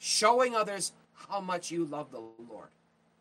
showing 0.00 0.56
others 0.56 0.90
how 1.28 1.40
much 1.40 1.70
you 1.70 1.84
love 1.84 2.10
the 2.10 2.22
Lord. 2.50 2.70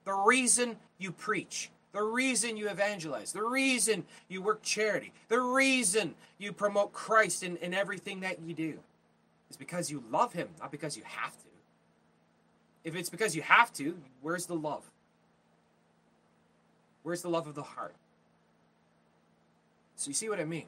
The 0.06 0.14
reason 0.14 0.78
you 0.98 1.12
preach, 1.12 1.70
the 1.94 2.02
reason 2.02 2.58
you 2.58 2.70
evangelize, 2.70 3.32
the 3.32 3.44
reason 3.44 4.04
you 4.28 4.42
work 4.42 4.62
charity, 4.64 5.14
the 5.30 5.40
reason 5.40 6.16
you 6.40 6.52
promote 6.52 6.92
Christ 6.92 7.44
in, 7.44 7.56
in 7.58 7.74
everything 7.74 8.22
that 8.22 8.42
you 8.42 8.54
do 8.54 8.80
is 9.50 9.56
because 9.56 9.92
you 9.92 10.04
love 10.12 10.34
Him, 10.34 10.50
not 10.60 10.72
because 10.72 10.98
you 10.98 11.04
have 11.06 11.32
to. 11.32 11.48
If 12.84 12.96
it's 12.96 13.10
because 13.10 13.36
you 13.36 13.44
have 13.44 13.72
to, 13.74 13.98
where's 14.22 14.48
the 14.48 14.56
love? 14.56 14.90
Where's 17.04 17.22
the 17.22 17.30
love 17.30 17.48
of 17.48 17.54
the 17.54 17.64
heart? 17.64 17.96
So 19.96 20.10
you 20.10 20.14
see 20.16 20.30
what 20.30 20.40
I 20.40 20.46
mean? 20.46 20.66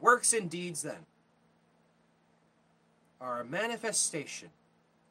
Works 0.00 0.32
and 0.32 0.48
deeds, 0.48 0.82
then, 0.82 1.06
are 3.20 3.40
a 3.40 3.44
manifestation 3.44 4.50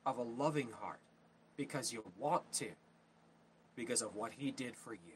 of 0.06 0.18
a 0.18 0.24
loving 0.24 0.70
heart 0.80 1.00
because 1.58 1.92
you 1.92 2.06
want 2.18 2.50
to 2.54 2.68
because 3.78 4.02
of 4.02 4.16
what 4.16 4.34
he 4.38 4.52
did 4.52 4.76
for 4.76 4.94
you. 4.94 5.16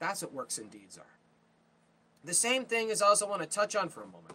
That's 0.00 0.22
what 0.22 0.32
works 0.32 0.58
and 0.58 0.68
deeds 0.70 0.98
are. 0.98 1.04
The 2.24 2.34
same 2.34 2.64
thing 2.64 2.88
is 2.88 3.00
also 3.00 3.28
want 3.28 3.42
to 3.42 3.48
touch 3.48 3.76
on 3.76 3.88
for 3.88 4.02
a 4.02 4.06
moment 4.06 4.34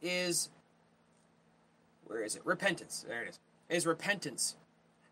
is 0.00 0.48
where 2.06 2.22
is 2.22 2.36
it? 2.36 2.46
Repentance. 2.46 3.04
There 3.06 3.22
it 3.22 3.30
is. 3.30 3.38
Is 3.68 3.86
repentance. 3.86 4.56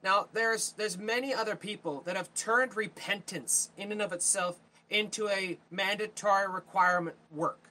Now 0.03 0.29
there's 0.33 0.73
there's 0.73 0.97
many 0.97 1.35
other 1.35 1.57
people 1.57 2.03
that 2.07 2.17
have 2.17 2.33
turned 2.35 2.77
repentance 2.77 3.71
in 3.77 3.93
and 3.93 4.01
of 4.01 4.13
itself 4.13 4.59
into 4.89 5.29
a 5.29 5.59
mandatory 5.71 6.49
requirement 6.49 7.17
work. 7.33 7.71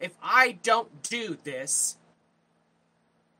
If 0.00 0.16
I 0.22 0.58
don't 0.62 1.02
do 1.02 1.36
this, 1.44 1.96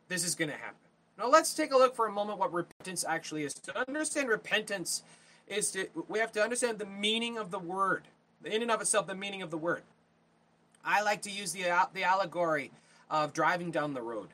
this 0.08 0.24
is 0.24 0.34
going 0.34 0.50
to 0.50 0.56
happen. 0.56 0.87
Now 1.18 1.28
let's 1.28 1.52
take 1.52 1.72
a 1.72 1.76
look 1.76 1.96
for 1.96 2.06
a 2.06 2.12
moment 2.12 2.38
what 2.38 2.52
repentance 2.52 3.04
actually 3.06 3.42
is. 3.42 3.54
To 3.54 3.78
understand 3.88 4.28
repentance 4.28 5.02
is 5.48 5.70
to 5.72 5.88
we 6.08 6.20
have 6.20 6.32
to 6.32 6.42
understand 6.42 6.78
the 6.78 6.86
meaning 6.86 7.36
of 7.36 7.50
the 7.50 7.58
word. 7.58 8.04
In 8.44 8.62
and 8.62 8.70
of 8.70 8.80
itself, 8.80 9.08
the 9.08 9.16
meaning 9.16 9.42
of 9.42 9.50
the 9.50 9.58
word. 9.58 9.82
I 10.84 11.02
like 11.02 11.22
to 11.22 11.30
use 11.30 11.52
the 11.52 11.68
uh, 11.68 11.86
the 11.92 12.04
allegory 12.04 12.70
of 13.10 13.32
driving 13.32 13.72
down 13.72 13.94
the 13.94 14.02
road. 14.02 14.28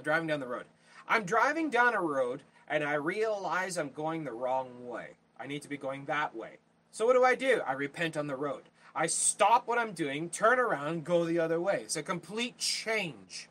Driving 0.00 0.28
down 0.28 0.40
the 0.40 0.46
road. 0.46 0.64
I'm 1.08 1.24
driving 1.24 1.70
down 1.70 1.94
a 1.94 2.00
road 2.00 2.42
and 2.68 2.84
I 2.84 2.94
realize 2.94 3.76
I'm 3.76 3.90
going 3.90 4.24
the 4.24 4.32
wrong 4.32 4.88
way. 4.88 5.10
I 5.38 5.46
need 5.46 5.62
to 5.62 5.68
be 5.68 5.76
going 5.76 6.04
that 6.04 6.36
way. 6.36 6.58
So 6.92 7.04
what 7.04 7.14
do 7.14 7.24
I 7.24 7.34
do? 7.34 7.60
I 7.66 7.72
repent 7.72 8.16
on 8.16 8.28
the 8.28 8.36
road. 8.36 8.62
I 8.94 9.06
stop 9.06 9.66
what 9.66 9.78
I'm 9.78 9.92
doing, 9.92 10.28
turn 10.28 10.58
around, 10.58 11.04
go 11.04 11.24
the 11.24 11.38
other 11.38 11.60
way. 11.60 11.80
It's 11.82 11.96
a 11.96 12.02
complete 12.02 12.58
change. 12.58 13.48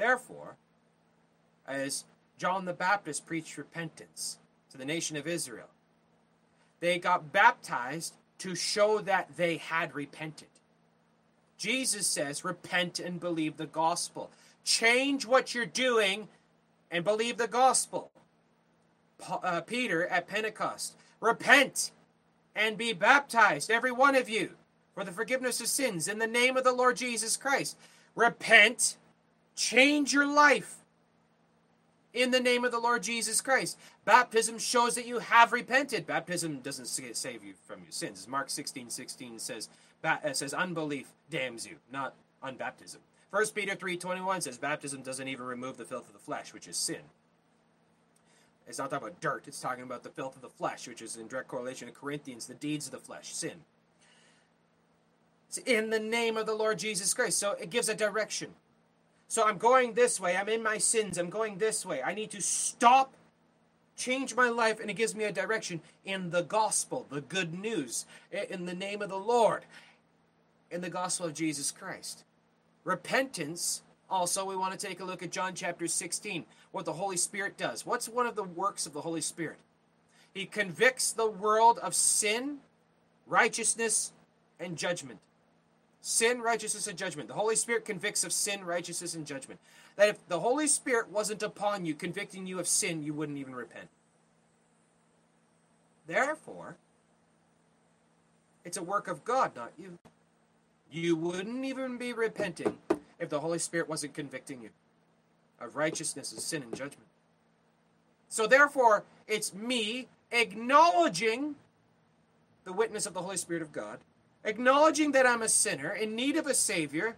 Therefore, 0.00 0.56
as 1.68 2.04
John 2.38 2.64
the 2.64 2.72
Baptist 2.72 3.26
preached 3.26 3.58
repentance 3.58 4.38
to 4.70 4.78
the 4.78 4.86
nation 4.86 5.14
of 5.18 5.26
Israel, 5.26 5.68
they 6.80 6.98
got 6.98 7.34
baptized 7.34 8.14
to 8.38 8.54
show 8.54 9.00
that 9.00 9.36
they 9.36 9.58
had 9.58 9.94
repented. 9.94 10.48
Jesus 11.58 12.06
says, 12.06 12.46
Repent 12.46 12.98
and 12.98 13.20
believe 13.20 13.58
the 13.58 13.66
gospel. 13.66 14.30
Change 14.64 15.26
what 15.26 15.54
you're 15.54 15.66
doing 15.66 16.28
and 16.90 17.04
believe 17.04 17.36
the 17.36 17.46
gospel. 17.46 18.10
Uh, 19.28 19.60
Peter 19.60 20.06
at 20.06 20.26
Pentecost, 20.26 20.94
Repent 21.20 21.90
and 22.56 22.78
be 22.78 22.94
baptized, 22.94 23.70
every 23.70 23.92
one 23.92 24.16
of 24.16 24.30
you, 24.30 24.52
for 24.94 25.04
the 25.04 25.12
forgiveness 25.12 25.60
of 25.60 25.66
sins 25.66 26.08
in 26.08 26.18
the 26.18 26.26
name 26.26 26.56
of 26.56 26.64
the 26.64 26.72
Lord 26.72 26.96
Jesus 26.96 27.36
Christ. 27.36 27.76
Repent 28.14 28.96
Change 29.60 30.14
your 30.14 30.26
life 30.26 30.76
in 32.14 32.30
the 32.30 32.40
name 32.40 32.64
of 32.64 32.72
the 32.72 32.78
Lord 32.78 33.02
Jesus 33.02 33.42
Christ. 33.42 33.78
Baptism 34.06 34.58
shows 34.58 34.94
that 34.94 35.06
you 35.06 35.18
have 35.18 35.52
repented. 35.52 36.06
Baptism 36.06 36.60
doesn't 36.60 36.86
save 36.86 37.44
you 37.44 37.52
from 37.66 37.82
your 37.82 37.90
sins. 37.90 38.26
Mark 38.26 38.48
16 38.48 38.88
16 38.88 39.38
says, 39.38 39.68
uh, 40.02 40.16
says 40.32 40.54
unbelief 40.54 41.08
damns 41.28 41.66
you, 41.66 41.76
not 41.92 42.14
unbaptism. 42.42 42.96
1 43.32 43.48
Peter 43.54 43.76
3.21 43.76 44.44
says 44.44 44.56
baptism 44.56 45.02
doesn't 45.02 45.28
even 45.28 45.44
remove 45.44 45.76
the 45.76 45.84
filth 45.84 46.06
of 46.06 46.14
the 46.14 46.18
flesh, 46.18 46.54
which 46.54 46.66
is 46.66 46.78
sin. 46.78 47.02
It's 48.66 48.78
not 48.78 48.88
talking 48.88 49.08
about 49.08 49.20
dirt, 49.20 49.44
it's 49.46 49.60
talking 49.60 49.84
about 49.84 50.02
the 50.02 50.08
filth 50.08 50.36
of 50.36 50.42
the 50.42 50.48
flesh, 50.48 50.88
which 50.88 51.02
is 51.02 51.16
in 51.16 51.28
direct 51.28 51.48
correlation 51.48 51.86
to 51.86 51.92
Corinthians, 51.92 52.46
the 52.46 52.54
deeds 52.54 52.86
of 52.86 52.92
the 52.92 52.98
flesh, 52.98 53.34
sin. 53.34 53.60
It's 55.48 55.58
in 55.58 55.90
the 55.90 56.00
name 56.00 56.38
of 56.38 56.46
the 56.46 56.54
Lord 56.54 56.78
Jesus 56.78 57.12
Christ. 57.12 57.36
So 57.36 57.52
it 57.52 57.68
gives 57.68 57.90
a 57.90 57.94
direction. 57.94 58.54
So 59.30 59.46
I'm 59.46 59.58
going 59.58 59.94
this 59.94 60.18
way. 60.18 60.36
I'm 60.36 60.48
in 60.48 60.60
my 60.60 60.78
sins. 60.78 61.16
I'm 61.16 61.30
going 61.30 61.58
this 61.58 61.86
way. 61.86 62.02
I 62.02 62.14
need 62.14 62.32
to 62.32 62.42
stop, 62.42 63.14
change 63.96 64.34
my 64.34 64.48
life, 64.48 64.80
and 64.80 64.90
it 64.90 64.94
gives 64.94 65.14
me 65.14 65.22
a 65.22 65.30
direction 65.30 65.82
in 66.04 66.30
the 66.30 66.42
gospel, 66.42 67.06
the 67.10 67.20
good 67.20 67.54
news, 67.54 68.06
in 68.32 68.66
the 68.66 68.74
name 68.74 69.00
of 69.02 69.08
the 69.08 69.16
Lord, 69.16 69.66
in 70.68 70.80
the 70.80 70.90
gospel 70.90 71.26
of 71.26 71.34
Jesus 71.34 71.70
Christ. 71.70 72.24
Repentance, 72.82 73.82
also, 74.10 74.44
we 74.44 74.56
want 74.56 74.76
to 74.76 74.86
take 74.86 74.98
a 74.98 75.04
look 75.04 75.22
at 75.22 75.30
John 75.30 75.54
chapter 75.54 75.86
16, 75.86 76.44
what 76.72 76.84
the 76.84 76.94
Holy 76.94 77.16
Spirit 77.16 77.56
does. 77.56 77.86
What's 77.86 78.08
one 78.08 78.26
of 78.26 78.34
the 78.34 78.42
works 78.42 78.84
of 78.84 78.94
the 78.94 79.02
Holy 79.02 79.20
Spirit? 79.20 79.58
He 80.34 80.44
convicts 80.44 81.12
the 81.12 81.30
world 81.30 81.78
of 81.78 81.94
sin, 81.94 82.58
righteousness, 83.28 84.10
and 84.58 84.76
judgment. 84.76 85.20
Sin, 86.02 86.40
righteousness, 86.40 86.86
and 86.86 86.98
judgment. 86.98 87.28
The 87.28 87.34
Holy 87.34 87.56
Spirit 87.56 87.84
convicts 87.84 88.24
of 88.24 88.32
sin, 88.32 88.64
righteousness, 88.64 89.14
and 89.14 89.26
judgment. 89.26 89.60
That 89.96 90.08
if 90.08 90.28
the 90.28 90.40
Holy 90.40 90.66
Spirit 90.66 91.10
wasn't 91.10 91.42
upon 91.42 91.84
you, 91.84 91.94
convicting 91.94 92.46
you 92.46 92.58
of 92.58 92.66
sin, 92.66 93.02
you 93.02 93.12
wouldn't 93.12 93.38
even 93.38 93.54
repent. 93.54 93.88
Therefore, 96.06 96.76
it's 98.64 98.76
a 98.76 98.82
work 98.82 99.08
of 99.08 99.24
God, 99.24 99.52
not 99.54 99.72
you. 99.78 99.98
You 100.90 101.16
wouldn't 101.16 101.64
even 101.64 101.98
be 101.98 102.12
repenting 102.12 102.78
if 103.18 103.28
the 103.28 103.40
Holy 103.40 103.58
Spirit 103.58 103.88
wasn't 103.88 104.14
convicting 104.14 104.62
you 104.62 104.70
of 105.60 105.76
righteousness, 105.76 106.32
of 106.32 106.40
sin, 106.40 106.62
and 106.62 106.74
judgment. 106.74 107.06
So 108.28 108.46
therefore, 108.46 109.04
it's 109.28 109.52
me 109.52 110.08
acknowledging 110.32 111.56
the 112.64 112.72
witness 112.72 113.06
of 113.06 113.14
the 113.14 113.22
Holy 113.22 113.36
Spirit 113.36 113.62
of 113.62 113.72
God, 113.72 113.98
acknowledging 114.44 115.12
that 115.12 115.26
I'm 115.26 115.42
a 115.42 115.48
sinner 115.48 115.90
in 115.90 116.14
need 116.14 116.36
of 116.36 116.46
a 116.46 116.54
Savior. 116.54 117.16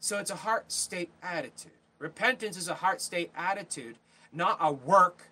So 0.00 0.18
it's 0.18 0.30
a 0.30 0.36
heart 0.36 0.70
state 0.70 1.10
attitude. 1.22 1.72
Repentance 1.98 2.56
is 2.56 2.68
a 2.68 2.74
heart 2.74 3.00
state 3.00 3.30
attitude, 3.36 3.96
not 4.32 4.58
a 4.60 4.72
work. 4.72 5.22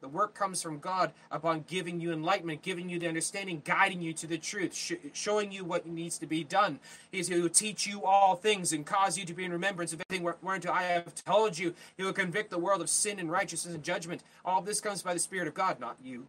The 0.00 0.08
work 0.08 0.34
comes 0.34 0.60
from 0.60 0.80
God 0.80 1.12
upon 1.30 1.64
giving 1.68 2.00
you 2.00 2.12
enlightenment, 2.12 2.62
giving 2.62 2.88
you 2.88 2.98
the 2.98 3.06
understanding, 3.06 3.62
guiding 3.64 4.02
you 4.02 4.12
to 4.14 4.26
the 4.26 4.36
truth, 4.36 4.74
sh- 4.74 4.94
showing 5.12 5.52
you 5.52 5.64
what 5.64 5.86
needs 5.86 6.18
to 6.18 6.26
be 6.26 6.42
done. 6.42 6.80
He 7.12 7.22
will 7.40 7.48
teach 7.48 7.86
you 7.86 8.02
all 8.04 8.34
things 8.34 8.72
and 8.72 8.84
cause 8.84 9.16
you 9.16 9.24
to 9.24 9.32
be 9.32 9.44
in 9.44 9.52
remembrance 9.52 9.92
of 9.92 10.02
everything 10.08 10.24
whereunto 10.24 10.72
I 10.72 10.82
have 10.82 11.14
told 11.14 11.56
you. 11.56 11.72
He 11.96 12.02
will 12.02 12.12
convict 12.12 12.50
the 12.50 12.58
world 12.58 12.80
of 12.80 12.90
sin 12.90 13.20
and 13.20 13.30
righteousness 13.30 13.76
and 13.76 13.84
judgment. 13.84 14.24
All 14.44 14.60
this 14.60 14.80
comes 14.80 15.02
by 15.02 15.14
the 15.14 15.20
Spirit 15.20 15.46
of 15.46 15.54
God, 15.54 15.78
not 15.78 15.96
you. 16.02 16.26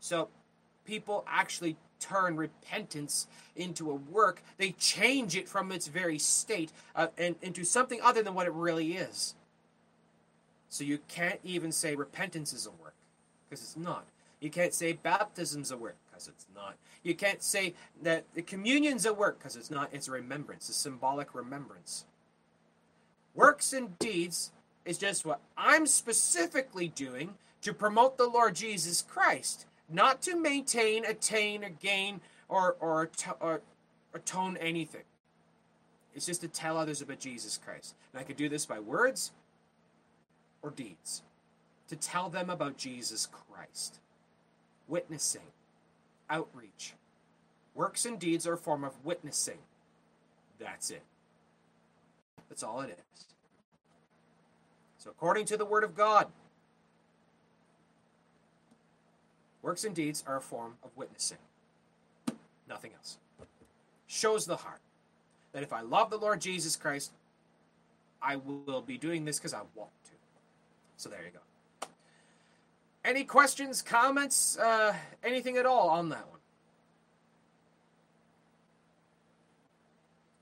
So 0.00 0.28
people 0.88 1.22
actually 1.28 1.76
turn 2.00 2.36
repentance 2.36 3.26
into 3.54 3.90
a 3.90 3.94
work. 3.94 4.42
They 4.56 4.70
change 4.72 5.36
it 5.36 5.46
from 5.48 5.70
its 5.70 5.86
very 5.86 6.18
state 6.18 6.72
uh, 6.96 7.08
and 7.18 7.36
into 7.42 7.62
something 7.62 8.00
other 8.02 8.22
than 8.22 8.34
what 8.34 8.46
it 8.46 8.52
really 8.54 8.94
is. 8.94 9.34
So 10.70 10.84
you 10.84 10.98
can't 11.08 11.40
even 11.44 11.72
say 11.72 11.94
repentance 11.94 12.52
is 12.54 12.66
a 12.66 12.70
work 12.70 12.94
because 13.48 13.62
it's 13.62 13.76
not. 13.76 14.06
You 14.40 14.50
can't 14.50 14.72
say 14.72 14.94
baptism's 14.94 15.70
a 15.70 15.76
work 15.76 15.96
because 16.10 16.28
it's 16.28 16.46
not. 16.54 16.76
You 17.02 17.14
can't 17.14 17.42
say 17.42 17.74
that 18.02 18.24
the 18.34 18.42
communion's 18.42 19.04
a 19.04 19.12
work 19.12 19.38
because 19.38 19.56
it's 19.56 19.70
not. 19.70 19.90
It's 19.92 20.08
a 20.08 20.12
remembrance, 20.12 20.68
a 20.68 20.72
symbolic 20.72 21.34
remembrance. 21.34 22.06
Works 23.34 23.72
and 23.72 23.98
deeds 23.98 24.52
is 24.86 24.96
just 24.96 25.26
what 25.26 25.40
I'm 25.56 25.86
specifically 25.86 26.88
doing 26.88 27.34
to 27.62 27.74
promote 27.74 28.16
the 28.16 28.28
Lord 28.28 28.54
Jesus 28.54 29.02
Christ 29.02 29.66
not 29.90 30.22
to 30.22 30.36
maintain, 30.36 31.04
attain, 31.04 31.64
or 31.64 31.70
gain, 31.70 32.20
or, 32.48 32.76
or, 32.80 33.10
or 33.40 33.62
atone 34.14 34.56
anything. 34.58 35.02
It's 36.14 36.26
just 36.26 36.40
to 36.40 36.48
tell 36.48 36.76
others 36.76 37.00
about 37.00 37.20
Jesus 37.20 37.58
Christ. 37.62 37.94
And 38.12 38.20
I 38.20 38.24
could 38.24 38.36
do 38.36 38.48
this 38.48 38.66
by 38.66 38.80
words 38.80 39.32
or 40.62 40.70
deeds. 40.70 41.22
To 41.88 41.96
tell 41.96 42.28
them 42.28 42.50
about 42.50 42.76
Jesus 42.76 43.26
Christ. 43.26 44.00
Witnessing, 44.88 45.52
outreach. 46.28 46.94
Works 47.74 48.04
and 48.04 48.18
deeds 48.18 48.46
are 48.46 48.54
a 48.54 48.58
form 48.58 48.84
of 48.84 48.92
witnessing. 49.04 49.58
That's 50.58 50.90
it. 50.90 51.02
That's 52.48 52.62
all 52.62 52.80
it 52.80 52.90
is. 52.90 53.26
So, 54.98 55.10
according 55.10 55.46
to 55.46 55.56
the 55.56 55.64
Word 55.64 55.84
of 55.84 55.94
God, 55.94 56.26
Works 59.62 59.84
and 59.84 59.94
deeds 59.94 60.22
are 60.26 60.36
a 60.36 60.40
form 60.40 60.74
of 60.84 60.90
witnessing, 60.96 61.38
nothing 62.68 62.92
else. 62.94 63.18
Shows 64.06 64.46
the 64.46 64.56
heart 64.56 64.80
that 65.52 65.62
if 65.62 65.72
I 65.72 65.80
love 65.80 66.10
the 66.10 66.16
Lord 66.16 66.40
Jesus 66.40 66.76
Christ, 66.76 67.12
I 68.22 68.36
will 68.36 68.82
be 68.82 68.96
doing 68.96 69.24
this 69.24 69.38
because 69.38 69.54
I 69.54 69.60
want 69.74 69.90
to. 70.04 70.10
So 70.96 71.08
there 71.08 71.22
you 71.24 71.30
go. 71.32 71.88
Any 73.04 73.24
questions, 73.24 73.82
comments, 73.82 74.58
uh, 74.58 74.94
anything 75.22 75.56
at 75.56 75.66
all 75.66 75.88
on 75.88 76.08
that 76.10 76.28
one? 76.28 76.40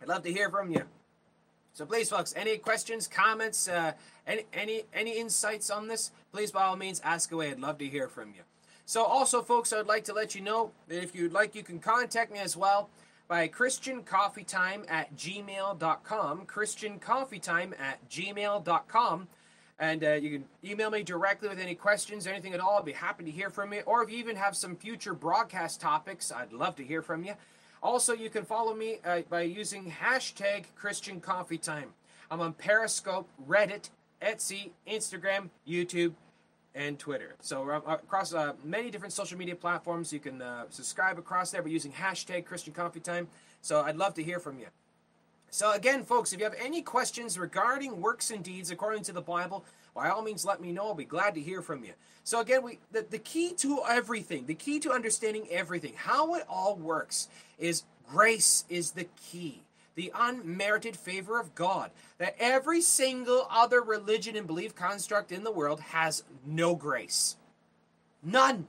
I'd 0.02 0.08
love 0.08 0.22
to 0.22 0.32
hear 0.32 0.50
from 0.50 0.70
you. 0.70 0.82
So 1.72 1.84
please, 1.84 2.08
folks, 2.08 2.32
any 2.36 2.56
questions, 2.56 3.06
comments, 3.06 3.68
uh, 3.68 3.92
any 4.26 4.44
any 4.52 4.84
any 4.94 5.18
insights 5.18 5.68
on 5.68 5.88
this? 5.88 6.10
Please, 6.32 6.50
by 6.50 6.64
all 6.64 6.76
means, 6.76 7.00
ask 7.04 7.30
away. 7.32 7.50
I'd 7.50 7.60
love 7.60 7.78
to 7.78 7.86
hear 7.86 8.08
from 8.08 8.28
you. 8.28 8.42
So, 8.88 9.04
also, 9.04 9.42
folks, 9.42 9.72
I'd 9.72 9.86
like 9.86 10.04
to 10.04 10.12
let 10.12 10.36
you 10.36 10.40
know 10.40 10.70
that 10.86 11.02
if 11.02 11.14
you'd 11.14 11.32
like, 11.32 11.56
you 11.56 11.64
can 11.64 11.80
contact 11.80 12.32
me 12.32 12.38
as 12.38 12.56
well 12.56 12.88
by 13.26 13.48
christiancoffeetime 13.48 14.88
at 14.88 15.16
gmail.com. 15.16 16.46
Christiancoffeetime 16.46 17.80
at 17.80 18.08
gmail.com. 18.08 19.28
And 19.78 20.04
uh, 20.04 20.12
you 20.12 20.30
can 20.30 20.44
email 20.64 20.90
me 20.90 21.02
directly 21.02 21.48
with 21.48 21.58
any 21.58 21.74
questions, 21.74 22.28
anything 22.28 22.54
at 22.54 22.60
all. 22.60 22.78
I'd 22.78 22.84
be 22.84 22.92
happy 22.92 23.24
to 23.24 23.30
hear 23.30 23.50
from 23.50 23.72
you. 23.72 23.80
Or 23.86 24.04
if 24.04 24.10
you 24.10 24.18
even 24.18 24.36
have 24.36 24.56
some 24.56 24.76
future 24.76 25.14
broadcast 25.14 25.80
topics, 25.80 26.30
I'd 26.30 26.52
love 26.52 26.76
to 26.76 26.84
hear 26.84 27.02
from 27.02 27.24
you. 27.24 27.34
Also, 27.82 28.14
you 28.14 28.30
can 28.30 28.44
follow 28.44 28.74
me 28.74 29.00
uh, 29.04 29.22
by 29.28 29.42
using 29.42 29.92
hashtag 30.00 30.64
Christian. 30.76 31.20
I'm 32.30 32.40
on 32.40 32.52
Periscope, 32.54 33.28
Reddit, 33.48 33.90
Etsy, 34.22 34.70
Instagram, 34.88 35.50
YouTube, 35.68 36.12
and 36.76 36.98
Twitter. 36.98 37.34
So 37.40 37.68
uh, 37.68 37.80
across 37.86 38.34
uh, 38.34 38.52
many 38.62 38.90
different 38.90 39.12
social 39.12 39.38
media 39.38 39.56
platforms, 39.56 40.12
you 40.12 40.20
can 40.20 40.42
uh, 40.42 40.66
subscribe 40.68 41.18
across 41.18 41.50
there 41.50 41.62
by 41.62 41.70
using 41.70 41.90
hashtag 41.90 42.44
Christian 42.44 42.74
Coffee 42.74 43.00
Time. 43.00 43.26
So 43.62 43.80
I'd 43.80 43.96
love 43.96 44.14
to 44.14 44.22
hear 44.22 44.38
from 44.38 44.58
you. 44.58 44.66
So 45.50 45.72
again, 45.72 46.04
folks, 46.04 46.32
if 46.32 46.38
you 46.38 46.44
have 46.44 46.54
any 46.62 46.82
questions 46.82 47.38
regarding 47.38 48.00
works 48.00 48.30
and 48.30 48.44
deeds 48.44 48.70
according 48.70 49.04
to 49.04 49.12
the 49.12 49.22
Bible, 49.22 49.64
by 49.94 50.10
all 50.10 50.20
means, 50.22 50.44
let 50.44 50.60
me 50.60 50.70
know. 50.70 50.88
I'll 50.88 50.94
be 50.94 51.04
glad 51.04 51.34
to 51.34 51.40
hear 51.40 51.62
from 51.62 51.82
you. 51.82 51.92
So 52.24 52.40
again, 52.40 52.62
we 52.62 52.78
the, 52.92 53.06
the 53.08 53.18
key 53.18 53.54
to 53.54 53.80
everything, 53.88 54.44
the 54.44 54.54
key 54.54 54.78
to 54.80 54.92
understanding 54.92 55.46
everything, 55.50 55.94
how 55.96 56.34
it 56.34 56.44
all 56.48 56.76
works, 56.76 57.28
is 57.58 57.84
grace 58.06 58.64
is 58.68 58.90
the 58.90 59.06
key 59.30 59.62
the 59.96 60.12
unmerited 60.14 60.96
favor 60.96 61.40
of 61.40 61.54
God. 61.54 61.90
That 62.18 62.36
every 62.38 62.80
single 62.80 63.48
other 63.50 63.82
religion 63.82 64.36
and 64.36 64.46
belief 64.46 64.74
construct 64.74 65.32
in 65.32 65.42
the 65.42 65.50
world 65.50 65.80
has 65.80 66.22
no 66.46 66.76
grace. 66.76 67.36
None. 68.22 68.68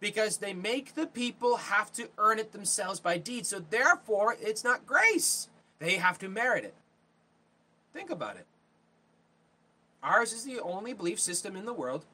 Because 0.00 0.38
they 0.38 0.54
make 0.54 0.94
the 0.94 1.06
people 1.06 1.56
have 1.56 1.92
to 1.92 2.08
earn 2.18 2.38
it 2.38 2.52
themselves 2.52 2.98
by 2.98 3.18
deed. 3.18 3.46
So 3.46 3.60
therefore, 3.60 4.36
it's 4.40 4.64
not 4.64 4.86
grace. 4.86 5.48
They 5.78 5.96
have 5.96 6.18
to 6.20 6.28
merit 6.28 6.64
it. 6.64 6.74
Think 7.92 8.10
about 8.10 8.36
it. 8.36 8.46
Ours 10.02 10.32
is 10.32 10.44
the 10.44 10.60
only 10.60 10.92
belief 10.92 11.20
system 11.20 11.54
in 11.54 11.66
the 11.66 11.72
world 11.72 12.04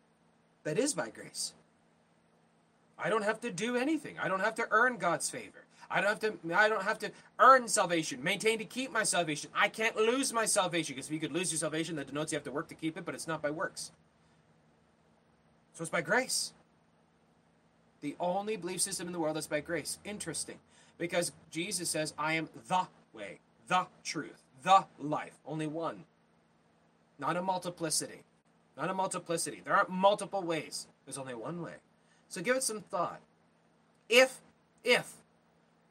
that 0.65 0.79
is 0.79 0.93
by 0.93 1.09
grace. 1.09 1.55
I 2.99 3.09
don't 3.09 3.23
have 3.23 3.41
to 3.41 3.51
do 3.51 3.77
anything. 3.77 4.19
I 4.19 4.29
don't 4.29 4.41
have 4.41 4.57
to 4.57 4.67
earn 4.71 4.97
God's 4.97 5.31
favor. 5.31 5.65
I 5.91 6.01
don't 6.01 6.11
have 6.11 6.21
to 6.21 6.55
I 6.55 6.69
don't 6.69 6.85
have 6.85 6.99
to 7.01 7.11
earn 7.39 7.67
salvation, 7.69 8.23
maintain 8.23 8.59
to 8.59 8.65
keep 8.65 8.93
my 8.93 9.05
salvation. 9.05 9.51
I 9.55 9.69
can't 9.69 9.97
lose 9.97 10.33
my 10.33 10.45
salvation 10.45 10.95
because 10.95 11.07
if 11.07 11.13
you 11.13 11.21
could 11.21 11.33
lose 11.33 11.51
your 11.51 11.59
salvation, 11.59 11.97
that 11.97 12.09
denotes 12.09 12.33
you 12.33 12.37
have 12.37 12.45
to 12.45 12.51
work 12.51 12.69
to 12.69 12.75
keep 12.75 12.97
it, 12.99 13.05
but 13.05 13.15
it's 13.15 13.27
not 13.27 13.41
by 13.41 13.51
works. 13.51 13.91
So 15.73 15.83
it's 15.83 15.91
by 15.91 16.01
grace. 16.01 16.53
The 18.01 18.17
only 18.21 18.57
belief 18.57 18.81
system 18.81 19.07
in 19.07 19.13
the 19.13 19.19
world 19.19 19.37
that's 19.37 19.47
by 19.47 19.61
grace. 19.61 19.99
Interesting. 20.05 20.59
Because 20.99 21.33
Jesus 21.51 21.89
says, 21.89 22.13
I 22.19 22.35
am 22.35 22.49
the 22.69 22.87
way, 23.13 23.39
the 23.69 23.87
truth, 24.05 24.43
the 24.63 24.85
life. 24.99 25.39
Only 25.47 25.67
one. 25.67 26.05
Not 27.19 27.37
a 27.37 27.43
multiplicity. 27.43 28.23
Not 28.77 28.91
a 28.91 28.95
multiplicity. 28.95 29.63
There 29.65 29.75
aren't 29.75 29.91
multiple 29.91 30.43
ways. 30.43 30.87
There's 31.05 31.19
only 31.19 31.35
one 31.35 31.63
way. 31.63 31.75
So 32.29 32.41
give 32.43 32.57
it 32.57 32.63
some 32.63 32.81
thought. 32.81 33.21
If, 34.09 34.41
if 34.85 35.13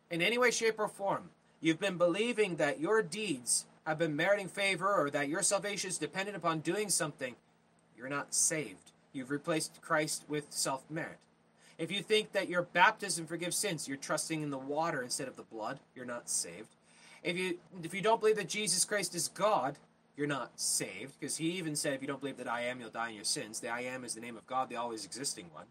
in 0.10 0.22
any 0.22 0.38
way, 0.38 0.52
shape, 0.52 0.80
or 0.80 0.88
form, 0.88 1.30
you've 1.62 1.80
been 1.80 1.98
believing 1.98 2.56
that 2.58 2.80
your 2.80 3.02
deeds 3.02 3.65
have 3.86 3.98
been 3.98 4.15
meriting 4.15 4.48
favor 4.48 4.93
or 4.93 5.10
that 5.10 5.30
your 5.30 5.41
salvation 5.41 5.89
is 5.89 5.98
dependent 5.98 6.38
upon 6.38 6.60
doing 6.60 6.89
something, 6.89 7.36
you're 7.98 8.10
not 8.10 8.34
saved. 8.34 8.91
You've 9.13 9.32
replaced 9.32 9.82
Christ 9.82 10.26
with 10.28 10.46
self 10.52 10.84
merit. 10.89 11.17
If 11.78 11.91
you 11.91 12.02
think 12.02 12.32
that 12.32 12.50
your 12.50 12.63
baptism 12.63 13.26
forgives 13.28 13.56
sins, 13.56 13.88
you're 13.88 13.98
trusting 13.98 14.41
in 14.41 14.50
the 14.50 14.58
water 14.58 15.02
instead 15.02 15.28
of 15.28 15.36
the 15.36 15.43
blood, 15.43 15.80
you're 15.96 16.06
not 16.06 16.30
saved. 16.30 16.76
If 17.24 17.38
you 17.38 17.58
if 17.84 17.93
you 17.93 18.02
don't 18.02 18.20
believe 18.20 18.36
that 18.38 18.50
Jesus 18.50 18.84
Christ 18.86 19.15
is 19.15 19.28
God, 19.30 19.78
you're 20.15 20.28
not 20.28 20.60
saved 20.60 21.20
because 21.20 21.38
he 21.38 21.52
even 21.52 21.76
said 21.76 21.93
if 21.93 22.02
you 22.02 22.08
don't 22.08 22.20
believe 22.20 22.38
that 22.38 22.48
I 22.48 22.62
am, 22.62 22.80
you'll 22.80 22.89
die 22.89 23.10
in 23.10 23.15
your 23.15 23.24
sins. 23.24 23.60
The 23.60 23.70
I 23.70 23.82
am 23.82 24.04
is 24.04 24.15
the 24.15 24.22
name 24.22 24.38
of 24.38 24.46
God, 24.48 24.70
the 24.70 24.76
always 24.76 25.06
existing 25.06 25.46
one. 25.54 25.65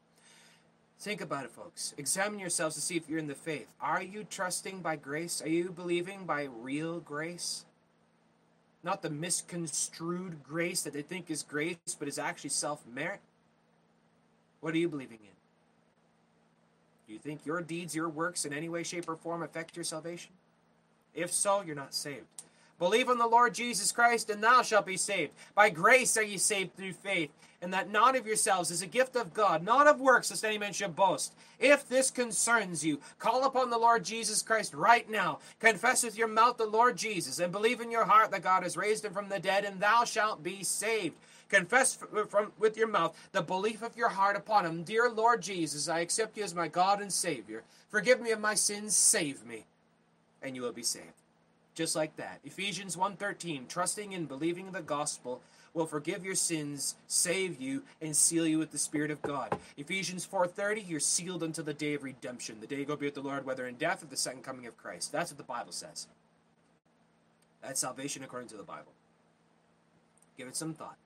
Think 0.98 1.20
about 1.20 1.44
it, 1.44 1.50
folks. 1.50 1.94
Examine 1.98 2.38
yourselves 2.38 2.74
to 2.74 2.80
see 2.80 2.96
if 2.96 3.09
you're 3.09 3.18
in 3.18 3.26
the 3.26 3.35
faith. 3.35 3.68
Are 3.80 4.02
you 4.02 4.24
trusting 4.28 4.80
by 4.80 4.96
grace? 4.96 5.42
Are 5.42 5.48
you 5.48 5.70
believing 5.70 6.24
by 6.24 6.44
real 6.44 7.00
grace? 7.00 7.64
Not 8.82 9.02
the 9.02 9.11
misconstrued 9.11 10.42
grace 10.42 10.82
that 10.82 10.92
they 10.92 11.02
think 11.02 11.30
is 11.30 11.42
grace, 11.42 11.76
but 11.98 12.09
is 12.09 12.18
actually 12.18 12.50
self 12.50 12.87
merit? 12.87 13.20
What 14.61 14.74
are 14.74 14.78
you 14.78 14.88
believing 14.88 15.18
in? 15.22 15.30
Do 17.06 17.12
you 17.12 17.18
think 17.18 17.44
your 17.44 17.61
deeds, 17.61 17.94
your 17.94 18.09
works, 18.09 18.44
in 18.44 18.52
any 18.52 18.68
way, 18.68 18.82
shape, 18.82 19.09
or 19.09 19.16
form 19.16 19.42
affect 19.42 19.76
your 19.76 19.85
salvation? 19.85 20.32
If 21.14 21.32
so, 21.32 21.62
you're 21.62 21.76
not 21.76 21.94
saved. 21.94 22.26
Believe 22.78 23.09
on 23.09 23.18
the 23.18 23.26
Lord 23.26 23.54
Jesus 23.54 23.92
Christ, 23.92 24.28
and 24.28 24.42
thou 24.42 24.62
shalt 24.62 24.87
be 24.87 24.96
saved. 24.96 25.32
By 25.54 25.70
grace 25.70 26.16
are 26.16 26.22
ye 26.22 26.37
saved 26.37 26.76
through 26.76 26.92
faith, 26.92 27.30
and 27.66 27.74
that 27.74 27.90
not 27.90 28.14
of 28.14 28.29
yourselves 28.29 28.70
is 28.70 28.81
a 28.81 28.87
gift 28.87 29.16
of 29.16 29.35
God, 29.35 29.64
not 29.64 29.88
of 29.88 30.00
works, 30.00 30.31
lest 30.31 30.44
any 30.44 30.57
man 30.57 30.72
should 30.72 30.94
boast. 30.94 31.35
If 31.59 31.88
this 31.88 32.12
concerns 32.12 32.85
you, 32.85 33.00
call 33.18 33.44
upon 33.44 33.70
the 33.70 33.76
Lord 33.76 34.05
Jesus 34.05 34.40
Christ 34.40 34.72
right 34.72 35.11
now. 35.11 35.40
Confess 35.59 36.05
with 36.05 36.16
your 36.16 36.29
mouth 36.29 36.59
the 36.59 36.66
Lord 36.66 36.96
Jesus, 36.96 37.40
and 37.40 37.50
believe 37.50 37.81
in 37.81 37.90
your 37.90 38.05
heart 38.05 38.31
that 38.31 38.44
God 38.44 38.62
has 38.62 38.76
raised 38.76 39.05
him 39.05 39.12
from 39.12 39.29
the 39.29 39.40
dead, 39.40 39.64
and 39.64 39.81
thou 39.81 40.05
shalt 40.05 40.44
be 40.44 40.62
saved. 40.62 41.16
confess 41.48 41.98
uh, 42.16 42.22
from 42.26 42.52
with 42.57 42.76
your 42.76 42.87
mouth 42.87 43.18
the 43.33 43.42
belief 43.42 43.83
of 43.83 43.96
your 43.96 44.11
heart 44.11 44.37
upon 44.37 44.64
him. 44.64 44.85
Dear 44.85 45.11
Lord 45.11 45.42
Jesus, 45.42 45.88
I 45.88 45.98
accept 45.98 46.37
you 46.37 46.44
as 46.44 46.55
my 46.55 46.68
God 46.68 47.00
and 47.00 47.12
Savior. 47.12 47.64
Forgive 47.88 48.20
me 48.20 48.31
of 48.31 48.38
my 48.38 48.55
sins, 48.55 48.96
save 48.96 49.44
me, 49.44 49.64
and 50.40 50.55
you 50.55 50.62
will 50.62 50.70
be 50.70 50.85
saved. 50.85 51.20
Just 51.74 51.96
like 51.96 52.14
that. 52.14 52.38
Ephesians 52.44 52.96
1:13, 52.96 53.66
trusting 53.66 54.14
and 54.14 54.29
believing 54.29 54.70
the 54.70 54.83
gospel 54.83 55.42
will 55.76 55.86
forgive 55.86 56.24
your 56.24 56.34
sins, 56.34 56.96
save 57.06 57.60
you, 57.60 57.82
and 58.00 58.16
seal 58.16 58.46
you 58.46 58.58
with 58.58 58.72
the 58.72 58.78
Spirit 58.78 59.10
of 59.10 59.20
God. 59.20 59.56
Ephesians 59.76 60.24
4:30, 60.24 60.80
you're 60.80 60.98
sealed 60.98 61.42
until 61.42 61.64
the 61.64 61.74
day 61.74 61.92
of 61.92 62.02
redemption, 62.02 62.60
the 62.60 62.66
day 62.66 62.78
you 62.78 62.86
go 62.86 62.96
be 62.96 63.06
with 63.06 63.14
the 63.14 63.20
Lord, 63.20 63.44
whether 63.44 63.66
in 63.66 63.76
death 63.76 64.02
or 64.02 64.06
the 64.06 64.16
second 64.16 64.42
coming 64.42 64.66
of 64.66 64.76
Christ. 64.78 65.12
That's 65.12 65.30
what 65.30 65.36
the 65.36 65.44
Bible 65.44 65.72
says. 65.72 66.08
That's 67.60 67.80
salvation 67.80 68.24
according 68.24 68.48
to 68.48 68.56
the 68.56 68.62
Bible. 68.62 68.92
Give 70.38 70.48
it 70.48 70.56
some 70.56 70.72
thought. 70.72 70.96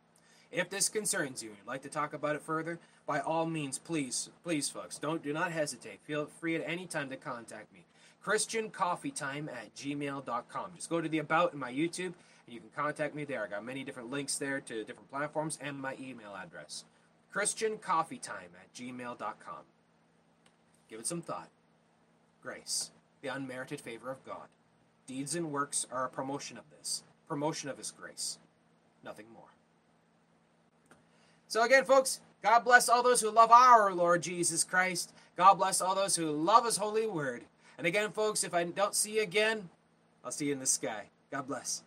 If 0.53 0.71
this 0.71 0.89
concerns 0.89 1.43
you 1.43 1.51
and 1.51 1.59
you'd 1.59 1.67
like 1.67 1.83
to 1.83 1.89
talk 1.89 2.13
about 2.13 2.37
it 2.37 2.43
further, 2.43 2.79
by 3.07 3.21
all 3.21 3.47
means, 3.47 3.79
please, 3.79 4.31
please, 4.45 4.69
folks, 4.69 4.99
don't 4.99 5.23
do 5.23 5.33
not 5.33 5.53
hesitate. 5.53 6.01
Feel 6.05 6.27
free 6.27 6.55
at 6.55 6.69
any 6.69 6.87
time 6.87 7.09
to 7.11 7.17
contact 7.17 7.73
me. 7.73 7.85
ChristianCoffeeTime 8.25 9.49
at 9.49 9.75
gmail.com. 9.75 10.71
Just 10.77 10.91
go 10.91 11.01
to 11.01 11.09
the 11.09 11.19
About 11.19 11.53
in 11.53 11.59
my 11.59 11.73
YouTube 11.73 12.13
and 12.47 12.55
you 12.55 12.61
can 12.61 12.71
contact 12.75 13.15
me 13.15 13.25
there. 13.25 13.45
I 13.45 13.49
got 13.49 13.65
many 13.65 13.85
different 13.85 14.11
links 14.11 14.37
there 14.37 14.61
to 14.61 14.85
different 14.85 15.11
platforms 15.11 15.59
and 15.61 15.81
my 15.81 15.95
email 16.01 16.35
address. 16.37 16.85
ChristianCoffeeTime 17.35 18.53
at 18.59 18.75
gmail.com. 18.75 19.65
Give 20.89 21.01
it 21.01 21.07
some 21.07 21.23
thought. 21.23 21.49
Grace, 22.43 22.91
the 23.23 23.29
unmerited 23.29 23.81
favor 23.81 24.11
of 24.11 24.25
God. 24.25 24.49
Deeds 25.07 25.35
and 25.35 25.53
works 25.53 25.87
are 25.93 26.07
a 26.07 26.09
promotion 26.09 26.59
of 26.59 26.65
this, 26.77 27.03
promotion 27.29 27.69
of 27.69 27.79
His 27.79 27.91
grace. 27.91 28.39
Nothing 29.05 29.27
more. 29.33 29.45
So, 31.47 31.63
again, 31.65 31.85
folks, 31.85 32.21
God 32.43 32.61
bless 32.61 32.89
all 32.89 33.03
those 33.03 33.21
who 33.21 33.31
love 33.31 33.51
our 33.51 33.93
Lord 33.93 34.23
Jesus 34.23 34.65
Christ. 34.65 35.13
God 35.37 35.55
bless 35.55 35.81
all 35.81 35.95
those 35.95 36.17
who 36.17 36.31
love 36.31 36.65
His 36.65 36.77
holy 36.77 37.07
word. 37.07 37.43
And 37.81 37.87
again, 37.87 38.13
folks, 38.13 38.45
if 38.45 38.53
I 38.53 38.65
don't 38.65 38.95
see 38.95 39.13
you 39.13 39.23
again, 39.23 39.71
I'll 40.23 40.31
see 40.31 40.45
you 40.45 40.53
in 40.53 40.59
the 40.59 40.67
sky. 40.67 41.05
God 41.31 41.49
bless. 41.49 41.83